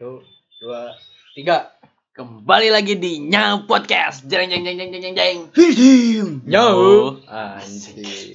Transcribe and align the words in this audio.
Satu, 0.00 0.24
dua, 0.64 0.96
tiga. 1.36 1.76
Kembali 2.16 2.72
lagi 2.72 2.96
di 2.96 3.20
Nyau 3.20 3.68
Podcast. 3.68 4.24
Jeng 4.24 4.48
jeng 4.48 4.64
jeng 4.64 4.80
jeng 4.80 4.96
jeng 4.96 5.02
jeng 5.04 5.12
jeng. 5.12 5.38
Anjir. 7.28 8.32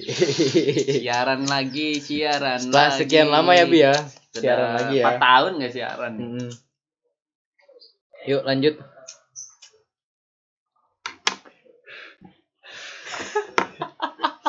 Siaran 1.02 1.42
lagi, 1.50 1.98
siaran 1.98 2.62
Setelah 2.70 2.94
lagi. 2.94 2.98
sekian 3.02 3.34
lama 3.34 3.50
ya 3.50 3.66
Bi 3.66 3.82
ya. 3.82 3.98
Sudah 4.30 4.42
Siaran 4.46 4.70
lagi 4.78 5.02
ya. 5.02 5.10
4 5.10 5.26
tahun 5.26 5.52
gak 5.58 5.72
siaran? 5.74 6.12
Mm-mm. 6.14 6.54
Yuk 8.30 8.42
lanjut. 8.46 8.74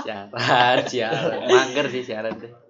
Siaran, 0.06 0.78
siaran. 0.86 1.50
Mager 1.50 1.86
sih 1.90 2.06
siaran 2.06 2.38
tuh. 2.38 2.67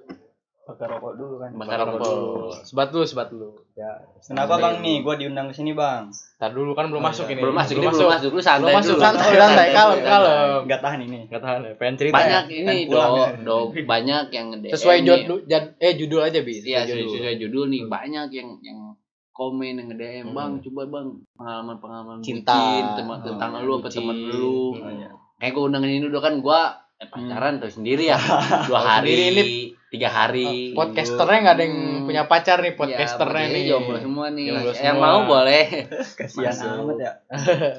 Bakar 0.67 0.87
rokok 0.91 1.13
dulu 1.15 1.35
kan. 1.39 1.49
Bakar 1.55 1.77
rokok 1.81 1.99
dulu. 2.03 2.51
Sebat 2.59 2.91
dulu, 2.91 3.05
sebat 3.07 3.27
dulu. 3.31 3.55
Ya. 3.73 3.87
Kenapa 4.19 4.59
bang 4.59 4.83
nih? 4.83 4.99
Gue 4.99 5.15
diundang 5.15 5.47
ke 5.47 5.55
sini 5.55 5.71
bang. 5.71 6.11
Ntar 6.11 6.51
dulu 6.51 6.75
kan 6.75 6.91
belum 6.91 6.99
Oh, 6.99 7.07
masuk 7.07 7.23
iya. 7.25 7.33
ini. 7.33 7.41
Belum 7.41 7.55
masuk, 7.55 7.73
ini 7.73 7.87
belum 7.87 8.11
masuk. 8.11 8.29
Lu 8.29 8.41
santai 8.43 8.61
Belum 8.61 8.77
masuk, 8.77 8.93
dulu. 8.93 9.01
santai, 9.01 9.29
santai, 9.31 9.67
kalem, 9.71 9.99
kalem. 10.03 10.59
Gak 10.67 10.81
tahan 10.83 10.99
ini. 11.01 11.19
Gak 11.25 11.41
tahan 11.41 11.59
ya, 11.63 11.71
pengen 11.73 11.95
cerita 11.95 12.15
Banyak 12.19 12.43
ya. 12.45 12.55
ini 12.59 12.75
Kan 12.83 12.91
pulang. 12.91 13.11
do, 13.41 13.55
do 13.71 13.81
banyak 13.81 14.23
yang 14.29 14.45
nge 14.51 14.69
Sesuai 14.75 14.97
judul, 15.01 15.39
eh 15.79 15.93
judul 15.95 16.21
aja 16.21 16.39
Bi. 16.43 16.53
Iya, 16.59 16.79
Sesuai 16.83 17.35
judul 17.39 17.63
nih 17.71 17.81
banyak 17.87 18.27
yang 18.29 18.49
yang 18.59 18.79
komen 19.31 19.77
yang 19.77 19.87
nge-DM, 19.87 20.33
"Bang, 20.33 20.57
Hmm. 20.57 20.63
coba 20.65 20.81
Bang, 20.89 21.07
pengalaman-pengalaman 21.37 22.17
Cinta. 22.19 22.57
bucin, 22.57 22.85
teman 22.97 23.17
Oh, 23.17 23.23
tentang 23.23 23.49
lu 23.61 23.71
apa 23.77 23.87
temen 23.87 24.17
lu." 24.27 24.73
Kayak 25.37 25.51
gue 25.53 25.63
undang 25.63 25.85
ini 25.85 26.01
udah 26.03 26.17
kan 26.19 26.41
gua 26.41 26.73
eh, 26.97 27.07
pacaran 27.07 27.57
tuh 27.57 27.69
sendiri 27.69 28.07
ya. 28.07 28.17
Dua 28.67 28.73
Oh, 28.73 28.81
hari, 28.81 29.13
sendiri 29.13 29.43
tiga 29.87 30.09
hari. 30.09 30.73
Podcasternya 30.73 31.39
nggak 31.41 31.55
ada 31.55 31.63
yang 31.63 31.75
Hmm. 31.77 32.05
punya 32.05 32.23
pacar 32.25 32.57
nih, 32.59 32.71
Ya, 32.71 32.77
podcasternya 32.77 33.43
ini 33.45 33.53
nih. 33.53 33.63
jomblo 33.69 33.97
semua 33.97 34.25
nih. 34.29 34.45
Jomblo 34.49 34.71
yang 34.73 34.97
semua. 34.97 35.07
mau 35.07 35.19
boleh. 35.25 35.63
Kasihan 36.17 36.55
amat 36.77 36.97
ya. 36.97 37.11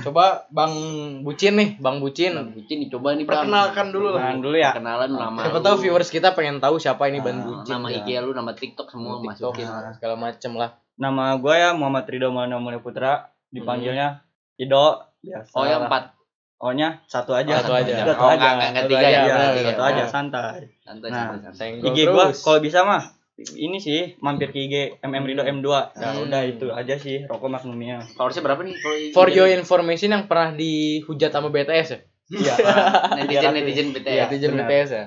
Coba 0.00 0.46
Bang 0.48 0.72
Bucin 1.20 1.52
nih, 1.54 1.76
Bang 1.76 1.98
Bucin. 1.98 2.32
Bang 2.32 2.50
Bucin 2.50 2.78
dicoba 2.80 3.12
nih, 3.12 3.26
Bang. 3.26 3.44
Perkenalkan 3.44 3.86
dulu 3.90 4.08
lah. 4.08 4.20
Kenalan 4.22 4.40
dulu 4.40 4.56
ya. 4.56 4.70
Kenalan 4.72 5.10
nama 5.10 5.40
Siapa 5.42 5.58
tahu 5.60 5.76
viewers 5.78 6.08
kita 6.08 6.32
pengen 6.32 6.56
tahu 6.56 6.78
siapa 6.78 7.04
ini 7.06 7.20
Bang 7.20 7.36
Ah, 7.36 7.44
Bucin. 7.60 7.68
nama 7.70 7.86
ya. 7.90 8.00
IG 8.00 8.08
lu, 8.18 8.32
nama 8.32 8.50
TikTok 8.50 8.88
semua 8.88 9.20
TikTok, 9.20 9.52
masukin. 9.52 9.66
nah, 9.66 9.92
segala 9.92 10.14
macem 10.16 10.50
lah. 10.54 10.70
Nama 10.96 11.36
gue 11.36 11.54
ya 11.54 11.70
Muhammad 11.70 12.08
Ridho 12.08 12.32
Maulana 12.32 12.56
Putra. 12.78 13.12
Dipanggilnya 13.46 14.24
Ido. 14.56 15.04
Biasa. 15.20 15.52
Oh, 15.52 15.62
yang 15.62 15.84
empat. 15.84 16.15
O-nya 16.56 17.04
satu 17.04 17.36
aja. 17.36 17.60
Satu 17.60 17.76
aja. 17.76 17.92
Satu 18.00 18.16
Oh, 18.16 18.32
aja. 18.32 18.36
nggak- 18.36 18.54
nggak- 18.56 18.70
nggak 18.72 18.82
Satu 18.82 18.90
tiga 18.90 18.98
aja, 18.98 19.08
ya. 19.08 19.20
Iya, 19.20 19.34
berarti 19.36 19.60
satu 19.62 19.82
ya. 19.82 19.88
aja 19.92 20.02
santai. 20.08 20.60
Santai, 20.80 21.08
Nah, 21.12 21.24
santai, 21.36 21.68
IG 21.84 21.98
gua 22.08 22.24
kalau 22.32 22.58
bisa 22.58 22.80
mah 22.82 23.02
ini 23.36 23.76
sih 23.76 24.16
mampir 24.18 24.48
ke 24.48 24.58
IG 24.58 24.74
MM 25.02 25.24
Ridho 25.24 25.44
M2. 25.44 25.68
Ya 25.92 26.08
Hmm. 26.08 26.24
udah 26.24 26.42
itu 26.42 26.66
aja 26.72 26.94
sih 26.96 27.28
rokok. 27.28 27.52
Followersnya 27.52 28.40
berapa 28.40 28.64
nih? 28.64 28.72
Kalau 28.74 28.96
IG? 28.96 29.12
For 29.12 29.28
your 29.28 29.46
information 29.46 30.08
yang 30.10 30.24
pernah 30.24 30.50
dihujat 30.50 31.28
sama 31.28 31.52
BTS 31.52 31.88
ya? 31.92 31.98
Iya. 32.26 32.54
netizen 33.20 33.52
netizen 33.52 33.86
BTS. 33.92 34.08
Iya, 34.08 34.22
Netizen 34.26 34.50
benar. 34.50 34.66
BTS 34.66 34.88
ya? 34.90 35.04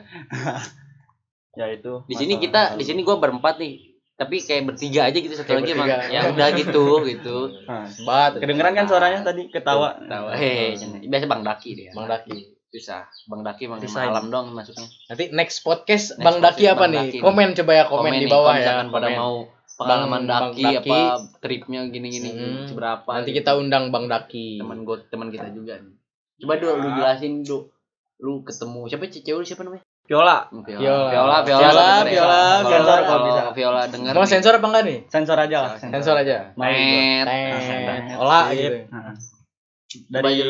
ya 1.60 1.66
itu. 1.68 1.94
Di 2.06 2.16
sini 2.16 2.38
kita 2.38 2.78
di 2.78 2.86
sini 2.86 3.02
gua 3.02 3.18
berempat 3.18 3.58
nih. 3.58 3.89
Tapi 4.20 4.36
kayak 4.38 4.64
bertiga 4.66 5.08
aja 5.08 5.16
gitu 5.16 5.32
satu 5.32 5.48
Kayak 5.48 5.60
lagi 5.62 5.72
emang. 5.72 5.88
bertiga. 5.88 6.12
Ya 6.12 6.22
udah 6.28 6.48
gitu 6.52 6.84
gitu. 7.12 7.38
Nah, 7.64 7.88
Sebat. 7.88 8.32
kedengeran 8.36 8.74
kan 8.74 8.86
suaranya 8.86 9.20
tadi 9.24 9.48
ketawa. 9.48 9.96
Tahu. 9.98 10.26
Eh, 10.36 10.76
biasa 11.08 11.26
Bang 11.26 11.42
Daki 11.42 11.70
dia. 11.74 11.92
Bang 11.92 12.06
Daki. 12.06 12.60
Susah. 12.70 13.08
Bang 13.26 13.42
Daki 13.42 13.66
emang 13.66 13.80
Susah 13.80 14.06
malam 14.06 14.28
dong 14.28 14.48
masuknya. 14.52 14.86
Nanti 15.08 15.32
next 15.32 15.64
podcast 15.64 16.14
Next 16.14 16.22
Bang 16.22 16.38
Daki 16.38 16.62
podcast 16.62 16.70
apa 16.70 16.82
Bang 16.82 16.92
nih? 16.92 17.00
Daki. 17.02 17.18
Komen 17.22 17.48
coba 17.56 17.72
ya 17.72 17.84
komen, 17.86 18.12
di 18.14 18.28
bawah 18.28 18.52
ya. 18.52 18.58
misalkan 18.60 18.88
pada 18.90 19.08
komen. 19.08 19.18
mau 19.18 19.36
pengalaman 19.72 20.22
Bang- 20.22 20.30
Daki, 20.52 20.62
Bang 20.62 20.76
Daki. 20.76 20.92
apa 20.92 21.00
tripnya 21.40 21.82
gini-gini 21.88 22.30
Hmm. 22.30 22.68
seberapa. 22.68 23.08
Nanti 23.10 23.32
gitu. 23.32 23.40
kita 23.40 23.52
undang 23.56 23.84
Bang 23.90 24.06
Daki. 24.06 24.60
teman 24.60 24.84
gue 24.84 24.98
teman 25.08 25.28
kita 25.30 25.48
juga 25.50 25.80
nih. 25.80 25.96
Coba 26.38 26.54
dulu 26.56 26.72
lu 26.78 26.90
jelasin 26.94 27.34
dulu. 27.42 27.72
Lu 28.20 28.44
ketemu 28.44 28.82
siapa 28.86 29.08
cewek 29.08 29.32
lu 29.34 29.48
siapa 29.48 29.64
namanya? 29.64 29.84
Viola. 30.10 30.50
Viola. 30.50 31.06
Viola. 31.06 31.38
Viola, 31.46 31.62
Viola, 31.62 31.90
Viola, 32.02 32.42
Kalau- 32.42 32.66
sensor 32.66 32.98
kalau 32.98 33.06
kalau 33.06 33.22
bisa. 33.30 33.42
Viola 33.54 33.82
denger. 33.86 34.14
Mau 34.18 34.26
nih. 34.26 34.32
sensor 34.34 34.54
apa 34.58 34.66
enggak 34.66 34.84
nih? 34.90 34.98
Sensor 35.06 35.38
aja 35.38 35.58
lah. 35.62 35.72
Sensor 35.78 36.16
aja. 36.18 36.38
Teng. 36.58 38.18
Olah 38.18 38.46
gitu. 38.50 38.90
Nah, 38.90 39.14
Dari 40.10 40.42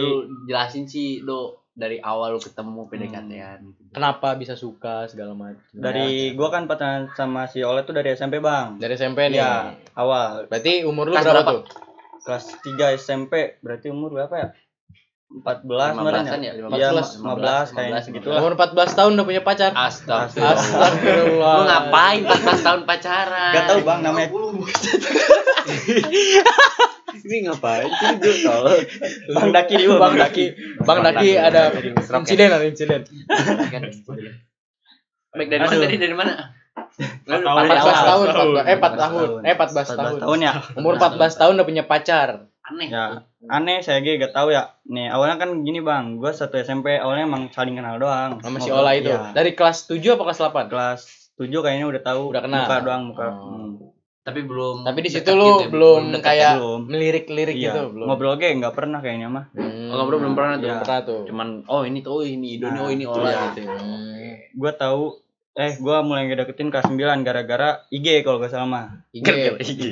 jelasin 0.48 0.88
sih 0.88 1.24
do 1.24 1.59
dari 1.72 2.00
awal 2.00 2.36
lu 2.36 2.40
ketemu 2.40 2.88
PDKT-an. 2.88 3.59
Kenapa 3.92 4.36
bisa 4.36 4.56
suka 4.56 5.08
segala 5.08 5.31
macam. 5.31 5.64
dari 5.72 6.36
gua 6.36 6.52
kan 6.52 6.68
pacaran 6.68 7.08
sama 7.12 7.48
si 7.48 7.64
Oleh 7.64 7.84
tuh 7.84 7.96
dari 7.96 8.12
SMP, 8.12 8.40
Bang. 8.40 8.80
dari 8.80 8.96
SMP 8.96 9.31
nih. 9.31 9.40
Iya, 9.40 9.75
awal. 9.96 10.48
Berarti 10.48 10.84
umur 10.84 11.08
lu 11.08 11.16
berapa? 11.16 11.52
tuh? 11.52 11.64
Kelas 12.19 12.52
3 12.59 12.96
SMP, 12.96 13.59
berarti 13.59 13.88
umur 13.88 14.12
berapa 14.12 14.36
ya? 14.36 14.48
14 15.29 15.62
kemarin 15.94 16.25
15-an 16.25 16.41
ya? 16.41 16.57
ya? 16.57 16.66
Iya, 16.73 16.90
15, 16.90 17.22
15 17.22 17.78
kayaknya 17.78 18.01
15, 18.01 18.06
segitu 18.09 18.25
Itulah. 18.25 18.34
lah. 18.34 18.41
Umur 18.41 18.53
14 18.57 18.97
tahun 18.97 19.12
udah 19.13 19.25
punya 19.29 19.41
pacar. 19.45 19.72
Astagfirullah. 19.78 20.57
Astagfirullah. 20.57 21.53
Lu 21.53 21.63
ngapain 21.69 22.19
14 22.25 22.66
tahun 22.66 22.81
pacaran? 22.90 23.53
Gak 23.53 23.66
tahu 23.69 23.79
Bang 23.85 24.01
namanya. 24.01 24.29
Ini 27.29 27.38
ngapain 27.45 27.89
sih 27.94 28.09
du 28.18 28.31
tol? 28.41 28.73
Bang 29.38 29.53
Daki 29.53 29.73
dulu, 29.78 30.01
Bang 30.01 30.18
Bang 30.18 30.25
Daki. 30.25 30.45
Bang 30.81 31.00
Daki 31.06 31.29
ada 31.38 31.62
ya? 31.78 31.94
insiden 32.18 32.50
ada 32.50 32.66
insiden. 32.66 33.06
Baik 35.29 35.47
dari 35.53 35.62
mana 35.62 35.78
tadi 35.78 35.97
dari 36.01 36.16
mana? 36.18 36.34
tahun. 36.97 37.69
14 37.69 37.85
tahun, 37.85 38.28
tahun. 38.34 38.66
14 38.66 38.66
eh 38.66 38.78
4 38.81 38.97
tahun. 38.97 39.29
Eh 39.45 39.53
14 39.53 39.94
tahun. 39.94 40.18
14 40.18 40.23
tahun 40.25 40.38
ya. 40.41 40.53
Umur 40.73 40.94
14 40.97 41.38
tahun 41.38 41.53
udah 41.53 41.68
punya 41.69 41.84
pacar. 41.85 42.49
Aneh. 42.69 42.88
Ya, 42.88 43.06
aneh 43.50 43.81
saya 43.81 44.00
ge 44.00 44.22
gak 44.22 44.31
tahu 44.31 44.53
ya. 44.53 44.78
Nih, 44.85 45.09
awalnya 45.09 45.41
kan 45.41 45.50
gini, 45.66 45.81
Bang. 45.81 46.22
Gua 46.22 46.30
satu 46.30 46.56
SMP, 46.56 46.97
awalnya 46.97 47.25
emang 47.25 47.50
saling 47.50 47.74
kenal 47.74 47.97
doang. 47.97 48.38
Sama 48.40 48.62
si 48.62 48.69
Ngobrol. 48.69 48.85
Ola 48.85 48.91
itu. 48.94 49.09
Iya. 49.09 49.34
Dari 49.34 49.52
kelas 49.57 49.90
7 49.90 50.16
apa 50.16 50.24
kelas 50.30 50.40
8? 50.40 50.69
kelas 50.69 51.00
7 51.35 51.50
kayaknya 51.66 51.85
udah 51.90 52.02
tahu. 52.06 52.24
Udah 52.30 52.44
kenal. 52.46 52.63
Muka 52.63 52.78
doang, 52.85 53.02
muka. 53.09 53.25
Oh. 53.25 53.38
Hmm. 53.50 53.72
Tapi 54.19 54.46
belum 54.46 54.85
Tapi 54.85 55.00
di 55.02 55.09
situ 55.09 55.31
lu 55.34 55.57
gitu 55.57 55.66
ya, 55.66 55.69
belum 55.74 56.02
dekat 56.13 56.28
kayak 56.30 56.53
belum. 56.62 56.81
melirik-lirik 56.85 57.56
Iya. 57.57 57.72
gitu, 57.74 57.81
belum. 57.97 58.06
Ngobrol 58.13 58.38
ge 58.38 58.53
nggak 58.62 58.75
pernah 58.78 59.00
kayaknya 59.01 59.25
mah. 59.25 59.46
Hmm. 59.57 59.90
Oh, 59.90 59.96
ngobrol 59.97 60.22
belum 60.22 60.36
pernah 60.38 60.53
tuh. 60.62 60.69
Iya. 60.69 60.78
Pernah 60.86 61.00
tuh. 61.01 61.22
Cuman 61.25 61.47
oh 61.66 61.81
ini 61.81 62.00
tuh 62.06 62.12
oh 62.13 62.22
ini 62.22 62.47
Ido 62.59 62.69
Nah, 62.69 62.86
oh 62.86 62.90
ini 62.94 63.09
Ola 63.09 63.25
iya. 63.25 63.41
gitu. 63.57 63.66
Hmm. 63.66 64.38
Gua 64.53 64.72
tahu 64.78 65.18
eh 65.52 65.74
gua 65.78 66.00
mulai 66.00 66.26
ngedeketin 66.26 66.70
kelas 66.70 66.88
9 66.88 66.98
gara-gara 67.20 67.84
IG 67.90 68.22
kalau 68.22 68.38
gak 68.38 68.50
salah 68.50 68.66
mah. 68.66 68.86
IG. 69.10 69.28
IG. 69.60 69.84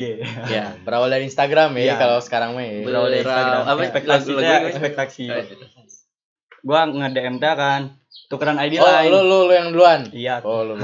Ya, 0.47 0.77
berawal 0.81 1.07
dari 1.07 1.25
Instagram 1.25 1.73
ya 1.75 1.83
Iya. 1.83 1.95
kalau 1.97 2.17
sekarang 2.19 2.53
mah 2.53 2.61
ya. 2.61 2.81
Berawal 2.81 3.09
dari 3.09 3.21
Instagram. 3.21 3.61
Apa? 3.63 3.79
ekspektasi 3.83 4.29
ekspektasi. 4.69 5.23
Oh, 5.27 5.43
Gua 6.63 6.83
nge-DM 6.83 7.37
teh 7.37 7.53
kan. 7.53 7.81
Tukeran 8.27 8.59
ID 8.59 8.75
Oh, 8.75 8.83
lain. 8.83 9.07
lu, 9.07 9.19
lu 9.21 9.37
lu 9.43 9.53
yang 9.53 9.69
duluan. 9.71 10.01
Iya. 10.09 10.39
Oh, 10.41 10.61
lu. 10.61 10.75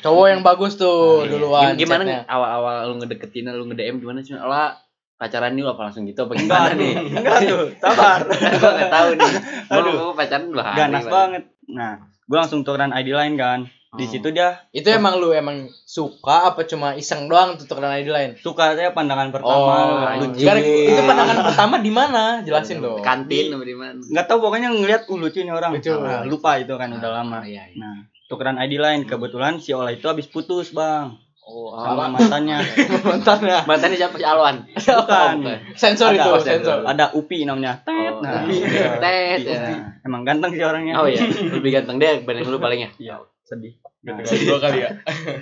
Cowok 0.00 0.26
yang 0.26 0.40
bagus 0.40 0.74
tuh 0.74 1.24
duluan. 1.26 1.76
Gimana 1.76 2.24
awal-awal 2.24 2.88
lu 2.88 2.98
ngedeketin 2.98 3.46
lu 3.48 3.64
nge-DM 3.66 4.00
gimana 4.00 4.20
sih? 4.20 4.32
Ola 4.32 4.72
pacaran 5.16 5.52
nih 5.52 5.64
apa 5.64 5.80
langsung 5.82 6.04
gitu 6.04 6.24
apa 6.24 6.32
Enggak 6.34 6.44
gimana 6.44 6.72
nih? 6.74 6.92
Enggak 7.10 7.36
tuh, 7.42 7.68
sabar. 7.78 8.20
Gua 8.60 8.70
enggak 8.70 8.90
tahu 8.90 9.08
nih. 9.14 9.32
Gua 9.66 9.76
Aduh. 9.76 9.92
gua 9.94 10.14
pacaran 10.14 10.44
dua 10.46 10.64
hari. 10.64 10.76
Ganas 10.78 11.04
Bang. 11.04 11.12
banget. 11.12 11.42
Nah, 11.66 11.92
gua 12.24 12.38
langsung 12.40 12.60
tukeran 12.62 12.92
ID 12.92 13.08
lain 13.12 13.34
kan. 13.36 13.60
Di 13.88 14.02
Oh. 14.02 14.08
situ 14.08 14.28
dia 14.28 14.66
Itu 14.70 14.88
emang 14.88 15.16
lu 15.16 15.30
emang 15.30 15.56
suka 15.80 16.48
apa 16.48 16.62
cuma 16.62 16.92
iseng 16.92 17.26
doang 17.26 17.54
tuh 17.54 17.64
tukeran 17.64 17.94
ID 17.94 18.08
lain? 18.08 18.30
suka 18.36 18.74
saya 18.74 18.90
pandangan 18.90 19.30
pertama. 19.30 19.72
Oh. 20.18 20.26
Gara- 20.34 20.58
itu 20.58 21.00
pandangan 21.00 21.36
pertama 21.46 21.76
di 21.78 21.88
mana? 21.88 22.22
Jelasin 22.40 22.78
dong. 22.78 22.98
Kantin 22.98 23.54
di 23.54 23.72
mana? 23.72 23.96
Nggak 23.96 24.26
tahu 24.26 24.38
pokoknya 24.42 24.68
ngelihat 24.70 25.06
uh, 25.06 25.16
lucu 25.16 25.38
nih 25.38 25.50
orang. 25.50 25.70
Lucu. 25.72 25.94
Nah, 25.94 26.24
lupa 26.24 26.58
itu 26.58 26.72
kan 26.72 26.90
udah 26.90 27.10
lama. 27.14 27.40
Oh, 27.40 27.44
iya, 27.44 27.62
iya. 27.64 27.78
Nah, 27.78 27.94
tukeran 28.26 28.58
ID 28.58 28.76
lain 28.76 29.00
kebetulan 29.04 29.56
si 29.56 29.70
Ola 29.70 29.88
itu 29.90 30.04
habis 30.04 30.26
putus, 30.26 30.70
Bang. 30.70 31.16
Oh, 31.40 31.70
Sama 31.72 32.10
mantannya. 32.10 32.58
Mantannya. 33.06 33.62
Mantannya 33.64 33.94
siapa 33.94 34.18
si 34.18 34.26
Alwan? 34.26 34.66
Bukan. 34.66 35.36
Sensor 35.78 36.10
Ada, 36.10 36.18
itu, 36.18 36.30
ada. 36.32 36.42
sensor. 36.42 36.78
Ada 36.82 37.04
Upi 37.14 37.46
namanya. 37.46 37.78
Tet. 37.80 37.94
Oh, 38.10 38.18
Nah, 38.18 38.42
Upi. 38.42 38.58
iya. 38.58 38.98
Tet, 38.98 39.40
Upi. 39.40 39.54
ya. 39.54 39.94
Emang 40.02 40.26
ganteng 40.26 40.50
sih 40.50 40.60
orangnya. 40.60 40.98
Oh 40.98 41.06
iya, 41.06 41.22
lebih 41.54 41.70
ganteng 41.72 41.96
dia 41.96 42.18
banding 42.18 42.44
lu 42.44 42.58
palingnya. 42.58 42.90
Iya, 42.98 43.22
sedih. 43.46 43.78
Nah, 44.02 44.18
Dua 44.22 44.58
kali 44.58 44.82
ya. 44.82 44.90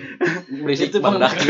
Berisik 0.63 0.93
Itu 0.93 1.01
Bang 1.01 1.17
Daki. 1.17 1.49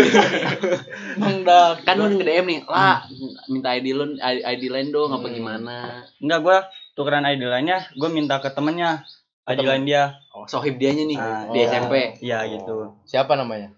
Bang 1.17 1.43
Dak. 1.43 1.83
kan 1.83 1.95
lu 1.95 2.11
nge-DM 2.13 2.47
nih, 2.47 2.61
lah 2.65 3.03
minta 3.47 3.71
ID 3.71 3.87
lu 3.91 4.05
ID 4.19 4.63
lain 4.67 4.89
dong 4.91 5.11
apa 5.11 5.27
Hmm. 5.27 5.35
gimana? 5.35 5.77
enggak 6.17 6.41
gua 6.41 6.57
tukeran 6.95 7.23
ID 7.25 7.43
lainnya, 7.45 7.91
gua 7.95 8.09
minta 8.09 8.39
ke 8.39 8.49
temennya. 8.49 9.03
ID 9.45 9.61
lain 9.61 9.85
dia. 9.85 10.17
Oh, 10.33 10.49
sohib 10.49 10.79
dianya 10.79 11.05
nih 11.05 11.19
Ah, 11.21 11.45
di 11.53 11.59
oh. 11.59 11.65
SMP. 11.65 11.95
Iya 12.19 12.39
gitu. 12.49 12.97
Siapa 13.05 13.35
namanya? 13.35 13.75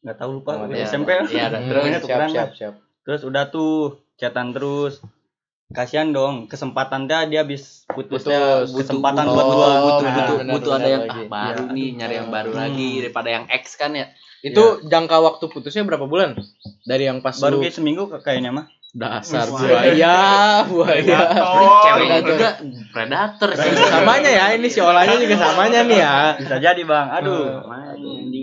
Nggak 0.00 0.16
tahu 0.16 0.30
lupa. 0.38 0.52
Oh, 0.54 0.70
Di 0.70 0.78
iya. 0.78 0.86
SMP. 0.86 1.10
Iya, 1.26 1.48
ada. 1.48 1.58
Hmm, 1.58 1.68
Terus 1.68 1.84
siap, 2.02 2.20
siap, 2.30 2.50
siap. 2.54 2.74
Terus 3.02 3.20
udah 3.22 3.50
tuh 3.50 3.98
chatan 4.14 4.54
terus. 4.54 5.02
Kasihan 5.72 6.08
dong, 6.08 6.46
kesempatan 6.46 7.04
dia 7.04 7.24
dia 7.24 7.40
habis 7.40 7.84
putus, 7.86 8.22
Putus. 8.22 8.68
kesempatan 8.76 9.24
butuh, 9.24 9.34
buat 9.34 9.46
butuh, 9.46 9.56
gua. 9.56 9.80
butuh, 9.82 10.04
Nah, 10.04 10.14
butuh, 10.14 10.36
benar, 10.36 10.52
butuh 10.52 10.70
benar 10.70 10.78
ada 10.78 10.88
yang 10.88 11.02
lagi. 11.02 11.10
ah, 11.12 11.26
baru 11.26 11.62
Iya. 11.62 11.72
nih, 11.72 11.88
nyari 11.96 12.14
yang 12.14 12.28
baru 12.28 12.50
Hmm. 12.50 12.60
lagi 12.60 12.90
daripada 13.00 13.28
yang 13.30 13.44
X 13.48 13.64
kan 13.74 13.90
ya. 13.92 14.06
Itu 14.40 14.62
jangka 14.84 15.16
waktu 15.18 15.44
putusnya 15.46 15.82
berapa 15.82 16.04
bulan? 16.04 16.36
Dari 16.82 17.04
yang 17.04 17.18
pas 17.18 17.32
baru 17.34 17.56
lu 17.56 17.62
kayak 17.62 17.74
seminggu 17.74 18.02
kayaknya 18.20 18.50
mah 18.50 18.66
dasar 18.92 19.48
buaya, 19.48 20.16
buaya. 20.68 21.20
Cewek 21.80 22.04
Predator. 22.04 22.28
juga 22.28 22.48
predator 22.92 23.50
sih. 23.56 23.72
Samanya 23.88 24.30
ya, 24.30 24.44
ini 24.52 24.68
si 24.68 24.78
olahnya 24.78 25.16
juga 25.16 25.36
samanya 25.40 25.80
nih 25.82 25.98
ya. 25.98 26.16
bisa 26.36 26.56
jadi 26.58 26.82
bang 26.82 27.06
aduh 27.08 27.64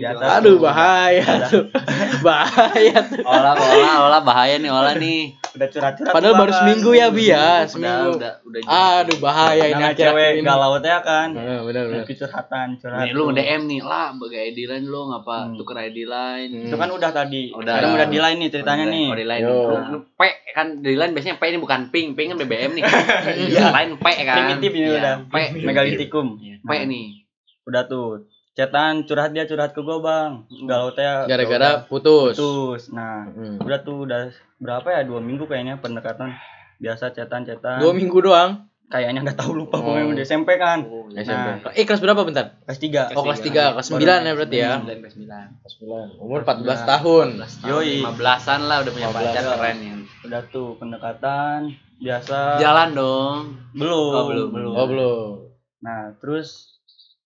Biasa. 0.00 0.40
Aduh 0.40 0.56
bahaya 0.56 1.26
tuh. 1.46 1.68
Bahaya 2.24 2.98
tuh. 3.04 3.20
Olah, 3.20 3.52
olah, 3.52 3.96
olah 4.08 4.20
bahaya 4.24 4.56
nih, 4.56 4.72
olah 4.72 4.96
nih. 4.96 5.36
Udah 5.60 5.68
curhat-curhat 5.68 6.10
Padahal 6.10 6.34
baru 6.34 6.52
seminggu 6.54 6.90
ya 6.90 7.06
Bi 7.08 7.24
ya, 7.26 7.36
Udah, 7.36 7.68
seminggu. 7.68 8.10
udah, 8.16 8.32
udah. 8.42 8.60
Aduh 8.64 9.18
bahaya 9.18 9.64
ini 9.66 9.76
akhir-akhir 9.76 10.00
cewek 10.08 10.30
ini. 10.32 10.40
galau 10.42 10.72
teh 10.76 10.90
kan 10.98 11.28
Heeh, 11.30 11.58
benar 11.60 11.82
benar. 11.84 12.00
lebih 12.00 12.16
curhatan 12.16 12.66
curhat 12.74 13.00
Nih 13.02 13.12
lu 13.12 13.22
nge-DM 13.28 13.62
nih 13.66 13.80
lah, 13.82 14.06
bagai 14.14 14.40
ID 14.46 14.58
line 14.66 14.86
lu 14.86 15.00
ngapa 15.06 15.36
Hmm. 15.42 15.54
tuker 15.54 15.76
ID 15.78 15.98
line. 16.02 16.52
itu 16.64 16.74
kan 16.74 16.88
udah 16.88 17.10
tadi 17.10 17.42
Udah. 17.50 17.74
sekarang 17.74 17.92
udah 17.94 18.06
di 18.06 18.18
line 18.18 18.38
nih 18.38 18.50
ceritanya 18.50 18.84
nih 18.86 19.06
Oh, 19.06 19.14
di 19.14 19.26
line. 19.26 19.42
Yo. 19.42 19.52
Lu, 19.52 19.76
lu 19.86 19.98
P 20.10 20.20
kan 20.50 20.66
di 20.78 20.92
line 20.92 21.12
biasanya 21.12 21.36
P 21.36 21.44
ini 21.46 21.58
bukan 21.58 21.80
ping, 21.88 22.08
ping 22.12 22.26
kan 22.26 22.36
BBM 22.38 22.72
nih. 22.72 22.84
Iya, 23.50 23.68
line 23.70 23.92
P 23.94 24.06
kan. 24.22 24.36
Primitif 24.38 24.70
ini 24.72 24.86
Iya, 24.86 24.96
udah. 24.96 25.14
P. 25.26 25.34
megalitikum 25.60 26.26
P 26.38 26.70
nih. 26.84 27.06
udah 27.62 27.84
tuh 27.84 28.24
cetan 28.52 29.02
curhat 29.02 29.30
dia 29.30 29.44
curhat 29.44 29.70
ke 29.70 29.80
gua 29.80 29.98
bang 29.98 30.32
galau 30.66 30.90
teh 30.90 31.06
Gara-gara 31.24 31.84
putus. 31.84 32.34
putus 32.34 32.90
nah 32.90 33.24
Hmm. 33.26 33.56
udah 33.58 33.80
tuh 33.80 34.04
udah 34.04 34.28
berapa 34.58 34.88
ya 34.90 35.00
dua 35.02 35.18
minggu 35.18 35.44
kayaknya 35.44 35.78
pendekatan 35.78 36.34
biasa 36.76 37.10
cetan 37.10 37.42
cetan 37.42 37.78
Dua 37.78 37.92
minggu 37.92 38.18
doang. 38.18 38.66
kayaknya 38.86 39.22
nggak 39.22 39.38
tahu 39.38 39.54
lupa 39.56 39.78
Oh. 39.78 39.86
pokoknya 39.86 40.06
udah 40.10 40.24
SMP 40.24 40.58
kan 40.58 40.82
SMP. 41.12 41.62
Eh 41.72 41.84
kelas 41.84 42.00
berapa 42.00 42.20
bentar? 42.20 42.58
kelas 42.60 42.78
tiga 42.80 43.06
Oh 43.12 43.22
kelas 43.22 43.38
3, 43.38 43.70
kelas 43.70 43.86
9 43.88 44.02
ya 44.20 44.32
berarti 44.34 44.56
ya. 44.58 44.72
9 44.76 44.98
kelas 44.98 45.14
9. 45.14 45.30
Kelas 45.56 45.74
9. 45.78 46.18
Umur 46.18 46.38
14 46.42 46.80
tahun. 46.84 47.28
Yoi. 47.64 48.02
15-an 48.02 48.60
lah 48.62 48.76
udah 48.82 48.90
punya 48.90 49.08
15. 49.08 49.14
pacar 49.14 49.42
keren 49.46 49.76
ya. 49.78 49.94
udah 50.20 50.42
tuh 50.48 50.68
pendekatan 50.76 51.58
biasa 51.96 52.58
Jalan 52.58 52.88
dong. 52.92 53.38
belum 53.72 54.10
Oh, 54.10 54.24
belum, 54.26 54.48
belum. 54.50 54.72
Oh 54.74 54.86
belum. 54.86 55.30
nah 55.80 56.10
terus 56.18 56.79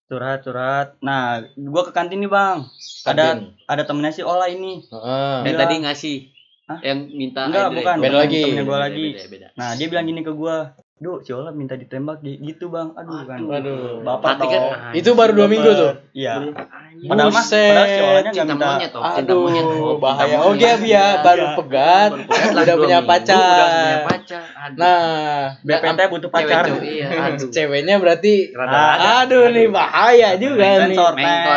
curhat 0.04 0.44
curhat 0.44 0.88
nah 1.00 1.40
gua 1.56 1.82
ke 1.88 1.92
kantin 1.92 2.20
nih 2.20 2.28
bang 2.28 2.64
ada 3.04 3.24
Kantin. 3.34 3.56
ada 3.64 3.82
temennya 3.84 4.12
si 4.12 4.22
Ola 4.22 4.46
ini 4.46 4.84
Heeh. 4.84 5.36
Yang 5.44 5.56
tadi 5.56 5.74
ngasih 5.80 6.16
Hah? 6.64 6.80
yang 6.80 6.98
minta 7.12 7.44
Enggak, 7.44 7.76
bukan. 7.76 7.96
Beda 8.00 8.16
lagi. 8.24 8.40
Temennya 8.40 8.64
gua 8.64 8.78
lagi. 8.80 9.06
Beda, 9.12 9.28
beda. 9.28 9.48
nah 9.52 9.76
dia 9.76 9.84
bilang 9.84 10.08
gini 10.08 10.24
ke 10.24 10.32
gua 10.32 10.72
Duh, 10.94 11.20
si 11.20 11.34
Ola 11.34 11.52
minta 11.52 11.74
ditembak 11.74 12.22
gi- 12.22 12.40
gitu 12.40 12.72
bang. 12.72 12.96
Aduh 12.96 13.26
kan. 13.26 13.36
Waduh. 13.44 14.00
Bapak 14.00 14.40
kan, 14.40 14.62
Itu 14.96 15.12
baru 15.12 15.34
dua 15.34 15.50
minggu 15.50 15.68
tuh. 15.68 15.92
Iya. 16.14 16.54
Padahal 16.94 17.28
mah, 17.28 17.42
Buset. 17.42 17.68
padahal 17.68 17.86
si 17.86 17.98
nggak 17.98 18.32
Cinta 18.34 18.44
minta. 18.46 18.66
monyet 18.70 18.90
toh, 18.90 19.02
cinta 19.08 19.32
monyet. 19.34 19.64
Aduh, 19.64 19.82
Oh, 19.84 19.96
bahaya. 19.96 20.36
Oke, 20.38 20.46
monyet. 20.48 20.78
Bia, 20.80 21.06
baru 21.20 21.44
Iya. 21.44 21.56
pegat. 21.56 22.10
Baru 22.10 22.22
pegat 22.24 22.50
lah 22.50 22.62
Udah 22.62 22.76
punya 22.76 22.98
pacar. 23.00 23.36
Udah 23.36 23.66
punya 23.66 23.98
pacar. 24.04 24.42
Aduh. 24.56 24.78
Nah, 24.78 25.38
BPT 25.60 26.00
butuh 26.06 26.30
Cewek 26.30 26.34
pacar. 26.40 26.62
Iya, 26.80 27.06
aduh. 27.10 27.48
ceweknya 27.54 27.94
berarti. 27.96 28.34
Aduh 28.54 29.44
nih 29.50 29.66
bahaya 29.68 30.30
juga 30.36 30.66
nih. 30.82 30.96
Mengkol 30.96 31.12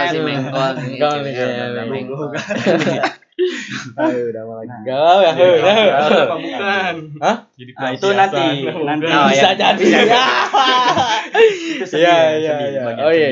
sih 0.07 0.19
mengkol. 0.19 0.69
nih, 0.73 0.85
Mengkol 0.89 1.15
nih, 1.21 1.31
iya, 1.31 1.45
iya. 1.69 1.83
mengkol. 1.85 2.27
Ayo 3.95 4.21
udah 4.27 4.43
malah 4.43 4.65
Nah. 4.65 4.81
galau 4.81 5.17
ya. 5.21 5.31
udah. 5.31 5.77
Apa 6.09 6.35
bukan? 6.35 6.95
Hah? 7.21 7.37
Jadi 7.53 7.71
Nah, 7.71 7.89
itu 7.93 8.07
nanti 8.11 8.43
nanti 8.65 9.05
Oh, 9.07 9.29
Bisa 9.29 9.49
ya. 9.49 9.53
jadi. 9.53 9.85
Ya. 9.85 10.25
itu 11.37 11.85
sedih, 11.85 12.01
Iya, 12.01 12.09
ya, 12.09 12.33
iya, 12.33 12.49
sedih, 12.49 12.67
iya. 12.67 12.81
bagian 12.83 13.05
Oh, 13.05 13.11
iya. 13.13 13.29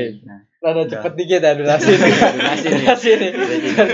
Rada 0.65 0.83
cepet 0.89 1.13
dikit 1.13 1.39
ya 1.39 1.53
durasi 1.61 1.91
nih. 1.93 2.11
Durasi 2.33 2.67
nih. 2.67 2.81
Durasi 2.81 3.09
nih. 3.13 3.31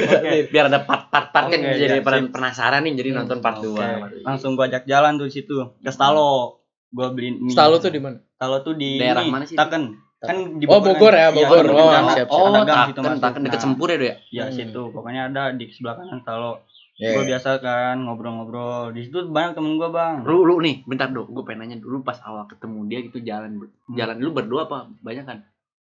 Oke, 0.08 0.38
Biar 0.48 0.66
ada 0.66 0.80
part-part 0.82 1.28
kan 1.30 1.52
Oke, 1.52 1.60
jadi 1.76 2.00
iya, 2.00 2.02
pada 2.02 2.18
sip. 2.18 2.32
penasaran 2.32 2.82
nih 2.82 2.94
jadi 2.96 3.10
nonton 3.14 3.38
part 3.40 3.60
Oke, 3.60 3.76
2. 3.76 4.24
langsung 4.24 4.56
gua 4.56 4.66
ajak 4.66 4.84
jalan 4.86 5.20
tuh 5.20 5.28
di 5.28 5.34
situ 5.34 5.56
ke 5.78 5.92
Stalo. 5.92 6.64
Gua 6.90 7.12
beliin 7.12 7.40
mie. 7.40 7.52
Stalo 7.52 7.76
tuh 7.78 7.88
di 7.88 8.00
mana? 8.00 8.24
Stalo 8.32 8.58
tuh 8.62 8.74
di 8.74 8.96
Daerah 8.96 9.24
mana 9.24 9.44
sih? 9.44 9.56
Taken. 9.56 9.84
Kan 10.18 10.38
di 10.56 10.66
Oh, 10.66 10.78
Bogor 10.78 11.12
ya, 11.12 11.28
Iya, 11.28 11.50
Bogor. 11.50 11.66
di 11.66 11.74
Oh, 11.74 11.90
Kan 11.90 12.04
siap, 12.06 12.16
siap. 12.16 12.28
Oh, 12.30 12.62
gang 12.62 12.80
situ 12.88 13.00
taken, 13.00 13.18
taken 13.18 13.42
deket 13.42 13.52
Nah, 13.52 13.64
sempur 13.64 13.88
ya, 13.90 13.98
ya? 13.98 14.16
Ya 14.30 14.44
Hmm. 14.46 14.54
situ, 14.54 14.82
pokoknya 14.90 15.22
ada 15.28 15.44
di 15.52 15.66
sebelah 15.68 15.98
kanan 15.98 16.22
Stalo. 16.22 16.62
Iya. 16.96 17.18
Gue 17.18 17.24
biasa 17.26 17.58
kan 17.58 17.98
ngobrol-ngobrol. 18.00 18.94
Di 18.94 19.02
situ 19.02 19.26
banyak 19.26 19.58
temen 19.58 19.76
gua 19.76 19.90
bang. 19.90 20.22
Lu 20.22 20.46
lu 20.46 20.62
nih, 20.62 20.86
bentar 20.86 21.10
dong, 21.10 21.26
gue 21.26 21.42
pengen 21.42 21.66
nanya 21.66 21.78
dulu 21.80 22.00
pas 22.02 22.22
awal 22.22 22.46
ketemu 22.46 22.80
dia 22.86 23.00
gitu 23.02 23.18
jalan 23.20 23.58
Hmm. 23.58 23.98
jalan 23.98 24.16
lu 24.18 24.30
berdua 24.30 24.70
apa 24.70 24.86
banyak 25.00 25.26
kan? 25.26 25.42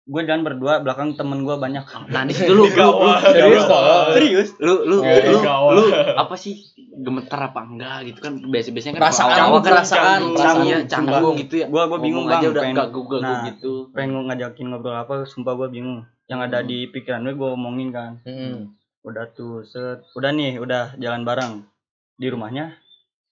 Gue 0.06 0.22
jalan 0.22 0.46
berdua, 0.46 0.80
belakang 0.80 1.18
temen 1.18 1.42
gua 1.42 1.57
banyak. 1.57 1.81
Nah, 2.13 2.22
di 2.24 2.31
situ 2.31 2.54
lu 2.54 2.63
lu, 2.63 2.69
lu, 2.69 3.10
Serius? 3.25 3.66
Serius? 4.13 4.50
lu 4.62 4.74
lu 4.86 4.98
lu, 5.02 5.38
lu 5.74 5.84
apa 6.13 6.36
sih 6.36 6.54
gemeter 6.96 7.36
apa 7.36 7.60
enggak 7.60 7.98
gitu 8.06 8.19
kan 8.22 8.38
biasa 8.40 8.69
biasanya 8.69 8.94
kan 8.96 9.02
Perasaan, 9.04 9.30
kan 9.34 9.62
perasaan, 9.62 10.19
iya 10.63 10.78
canggung 10.86 11.36
gitu 11.36 11.60
ya 11.60 11.68
Gua 11.68 11.90
gua 11.90 11.98
bingung 12.00 12.24
bang. 12.24 12.38
aja 12.38 12.48
udah 12.48 12.62
pengen- 12.62 12.75
enggak 12.78 12.90
gugel 12.90 13.19
nah, 13.19 13.42
gitu 13.46 13.74
pengen 13.92 14.24
ngajakin 14.24 14.66
ngobrol 14.69 14.94
apa, 14.94 15.25
sumpah 15.25 15.54
gua 15.54 15.68
bingung. 15.68 16.06
Yang 16.25 16.40
ada 16.44 16.60
Hmm. 16.60 16.68
di 16.68 16.78
pikiran 16.88 17.22
gue 17.22 17.34
gue 17.34 17.50
omongin 17.51 17.90
kan. 17.90 18.18
Hmm. 18.22 18.74
Udah 19.01 19.30
tuh, 19.31 19.62
set. 19.62 20.06
Udah 20.13 20.30
nih, 20.31 20.58
udah 20.58 20.94
jalan 20.96 21.22
bareng 21.22 21.54
di 22.16 22.28
rumahnya. 22.28 22.78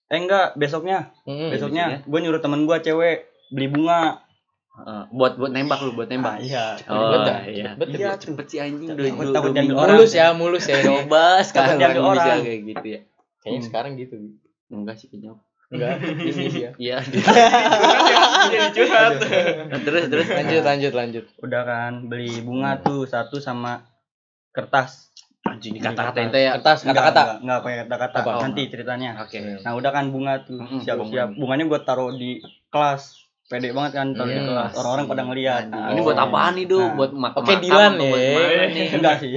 Eh 0.06 0.18
enggak, 0.20 0.54
besoknya, 0.54 1.10
Hmm. 1.22 1.50
besoknya 1.50 2.02
gue 2.02 2.18
nyuruh 2.20 2.38
temen 2.38 2.62
gua 2.64 2.78
cewek 2.78 3.26
beli 3.48 3.66
bunga. 3.68 4.23
Heeh, 4.74 5.02
buat 5.08 5.32
buat 5.34 5.50
nembak 5.50 5.78
lu 5.80 5.94
buat 5.94 6.04
Ah, 6.04 6.12
nembak 6.12 6.34
iya. 6.40 6.74
oh 6.84 7.14
Cepet 7.14 7.20
iya 7.48 7.68
cepet 7.72 7.88
iya 7.90 7.98
dah. 8.04 8.16
cepet 8.18 8.46
sih 8.46 8.58
anjing 8.58 8.88
Takut- 8.88 8.98
dua 8.98 9.30
dua- 9.30 9.42
dua 9.44 9.52
minggu. 9.54 9.74
Mulus 9.76 10.12
ya, 10.12 10.26
mulus 10.32 10.64
ya. 10.64 10.76
coba 10.80 11.24
sekarang 11.40 11.78
bisa 11.78 12.00
orang. 12.00 12.38
kayak 12.40 12.60
gitu 12.68 12.86
ya 12.88 13.00
Kayaknya 13.38 13.54
Hmm. 13.54 13.66
sekarang 13.66 13.92
gitu. 13.96 14.14
enggak 14.68 14.96
sih 14.96 15.06
kayaknya 15.06 15.38
Enggak, 15.66 15.96
ini 15.96 16.30
sih 16.44 16.60
ya. 16.60 16.70
iya 16.84 16.96
Jadi 17.00 17.18
curhat. 18.74 19.12
Nah, 19.64 19.80
terus 19.80 20.04
terus 20.06 20.26
Lanjut, 20.28 20.62
lanjut, 20.62 20.92
lanjut. 20.92 21.24
Udah 21.40 21.62
kan 21.62 21.92
beli 22.04 22.30
bunga 22.40 22.78
tuh 22.78 23.04
satu 23.04 23.38
sama 23.38 23.82
kertas. 24.50 25.10
anjing 25.42 25.76
kata-kata 25.76 26.18
ente 26.22 26.40
ya 26.40 26.56
Kertas, 26.56 26.82
kata-kata. 26.82 27.20
enggak, 27.20 27.38
enggak 27.42 27.58
pakai 27.60 27.76
kata-kata. 27.84 28.18
Nanti 28.40 28.62
ceritanya. 28.66 29.10
oke 29.18 29.38
Nah, 29.60 29.72
udah 29.72 29.90
kan 29.90 30.04
bunga 30.08 30.40
tuh 30.40 30.56
siap-siap. 30.78 30.96
bunga. 30.96 31.24
Bunganya 31.36 31.64
gue 31.66 31.80
taruh 31.82 32.10
di 32.12 32.40
kelas. 32.68 33.23
Pede 33.44 33.70
banget 33.70 33.92
kan 33.94 34.06
taruh 34.10 34.24
di 34.26 34.40
Hmm. 34.40 34.48
kelas. 34.48 34.72
Orang-orang 34.72 35.04
pada 35.04 35.22
ngeliat. 35.22 35.64
Nah, 35.68 35.92
ini 35.92 36.00
Oh. 36.00 36.04
buat 36.08 36.16
apaan 36.16 36.52
nih, 36.54 36.64
Do? 36.64 36.80
Nah. 36.80 36.96
Buat 36.96 37.10
mak 37.12 37.32
Oke, 37.36 37.52
Dilan 37.60 37.92
nih? 37.94 38.12
Enggak 38.96 39.14
sih. 39.20 39.36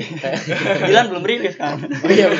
Dilan 0.82 1.06
belum 1.12 1.24
rilis 1.24 1.56
kan. 1.56 1.76
Oh 1.76 2.08
iya. 2.08 2.32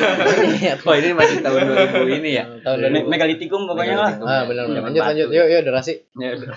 Oh, 0.80 0.94
ini 0.94 1.12
masih 1.12 1.38
tahun 1.38 1.68
2000 1.68 2.08
ini 2.14 2.30
ya. 2.34 2.44
Tahun 2.58 2.76
Me- 2.80 3.04
2000. 3.04 3.06
Megalitikum 3.06 3.60
pokoknya 3.64 3.96
lah. 3.96 4.12
Ah, 4.18 4.42
benar 4.44 4.64
benar. 4.64 4.80
Lanjut, 4.82 5.02
lanjut. 5.04 5.28
Yuk, 5.28 5.46
yuk, 5.46 5.60
durasi. 5.62 5.92
Ya 6.16 6.28
udah. 6.32 6.56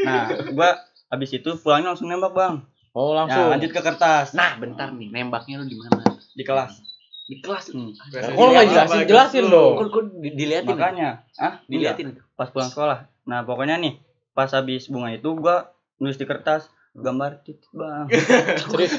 Nah, 0.00 0.22
gua 0.50 0.70
abis 1.08 1.30
itu 1.32 1.50
pulangnya 1.56 1.90
langsung 1.90 2.06
nembak 2.06 2.30
bang. 2.30 2.54
Oh, 2.90 3.10
Nah, 3.10 3.26
langsung. 3.26 3.50
lanjut 3.50 3.70
ke 3.70 3.80
kertas 3.80 4.32
Nah, 4.32 4.54
bentar 4.54 4.86
nih, 4.88 5.10
nembaknya 5.10 5.58
lu 5.58 5.66
di 5.66 5.74
mana? 5.74 5.98
di 6.30 6.42
kelas. 6.42 6.78
Di 7.24 7.38
kelas. 7.38 7.70
Hmm. 7.70 7.90
Kok 7.90 8.38
lu 8.40 8.50
nggak 8.52 8.66
jelasin, 8.68 8.98
jelasin 9.04 9.44
dong. 9.48 9.74
Kok 9.76 9.86
kok 9.88 10.04
di- 10.16 10.30
diliatin? 10.32 10.66
Makanya, 10.68 11.08
ah, 11.36 11.58
diliatin. 11.64 12.14
Pas 12.32 12.46
pulang 12.46 12.66
sekolah. 12.66 13.10
Nah, 13.24 13.42
pokoknya 13.42 13.78
nih, 13.78 13.98
pas 14.34 14.50
habis 14.50 14.90
bunga 14.90 15.14
itu 15.14 15.30
gua 15.38 15.72
nulis 16.02 16.18
di 16.18 16.26
kertas 16.26 16.68
gambar 16.94 17.42
titik 17.42 17.70
bang. 17.74 18.06
Serius. 18.70 18.94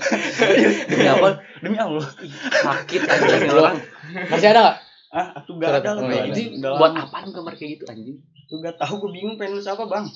Demi 0.92 1.08
apa? 1.08 1.40
Demi 1.64 1.78
Allah. 1.80 2.08
Sakit 2.52 3.02
anjing 3.08 3.52
orang. 3.56 3.78
Masih 4.28 4.50
ada 4.52 4.60
nggak? 4.60 4.78
Ah, 5.16 5.28
aku 5.40 5.56
gak 5.64 5.80
ada 5.80 5.96
lah. 5.96 6.04
oh, 6.04 6.12
iya. 6.12 6.76
Buat 6.76 6.94
apaan 7.08 7.32
gambar 7.32 7.56
kayak 7.56 7.80
gitu 7.80 7.84
anjing? 7.88 8.20
Aku 8.20 8.60
gak 8.60 8.76
tahu, 8.76 9.08
gue 9.08 9.12
bingung 9.16 9.40
pengen 9.40 9.56
nulis 9.56 9.70
apa 9.72 9.88
bang. 9.88 10.12